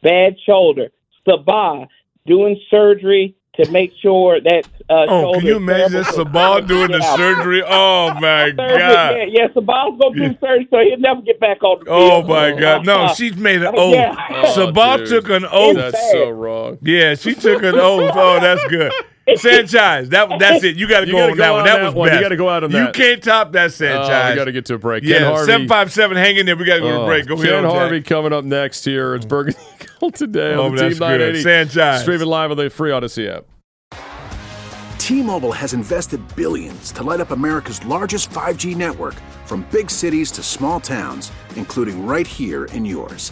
[0.03, 0.89] bad shoulder.
[1.27, 1.87] Sabah
[2.27, 4.63] doing surgery to make sure that.
[4.87, 6.25] Uh, Oh, shoulder can you is imagine terrible.
[6.25, 7.15] Sabah doing the Yeah.
[7.15, 7.63] surgery?
[7.65, 9.15] Oh my Surgery, God!
[9.17, 11.97] Yeah, yeah Sabah's gonna do surgery, so he'll never get back on the field.
[12.01, 12.29] Oh field.
[12.29, 12.85] my God!
[12.85, 13.95] No, Uh, she's made an oath.
[13.95, 14.13] yeah.
[14.53, 15.07] Sabah dude.
[15.09, 15.75] took an oath.
[15.75, 16.77] That's so wrong.
[16.83, 18.11] Yeah, she took an oath.
[18.13, 18.91] Oh, that's good.
[19.35, 20.75] Sanchez, that that's it.
[20.75, 21.65] You got to go gotta on go that one.
[21.65, 22.13] That, that was one.
[22.13, 22.87] You gotta go out on that.
[22.87, 24.09] You can't top that, Sanchez.
[24.09, 25.03] Oh, we got to get to a break.
[25.03, 25.51] Ken Yeah, Harvey.
[25.51, 26.15] seven five seven.
[26.15, 26.55] Hang in there.
[26.55, 27.25] We got to go to Oh, break.
[27.25, 29.15] Go Ken ahead, Harvey coming up next here.
[29.15, 29.59] It's Burgundy
[29.99, 31.41] Gold today Oh, on the Team 980.
[31.41, 32.01] Sanchez.
[32.01, 33.45] Streaming live on the free Audacy app.
[34.99, 39.13] T-Mobile has invested billions to light up America's largest 5G network
[39.45, 43.31] from big cities to small towns, including right here in yours.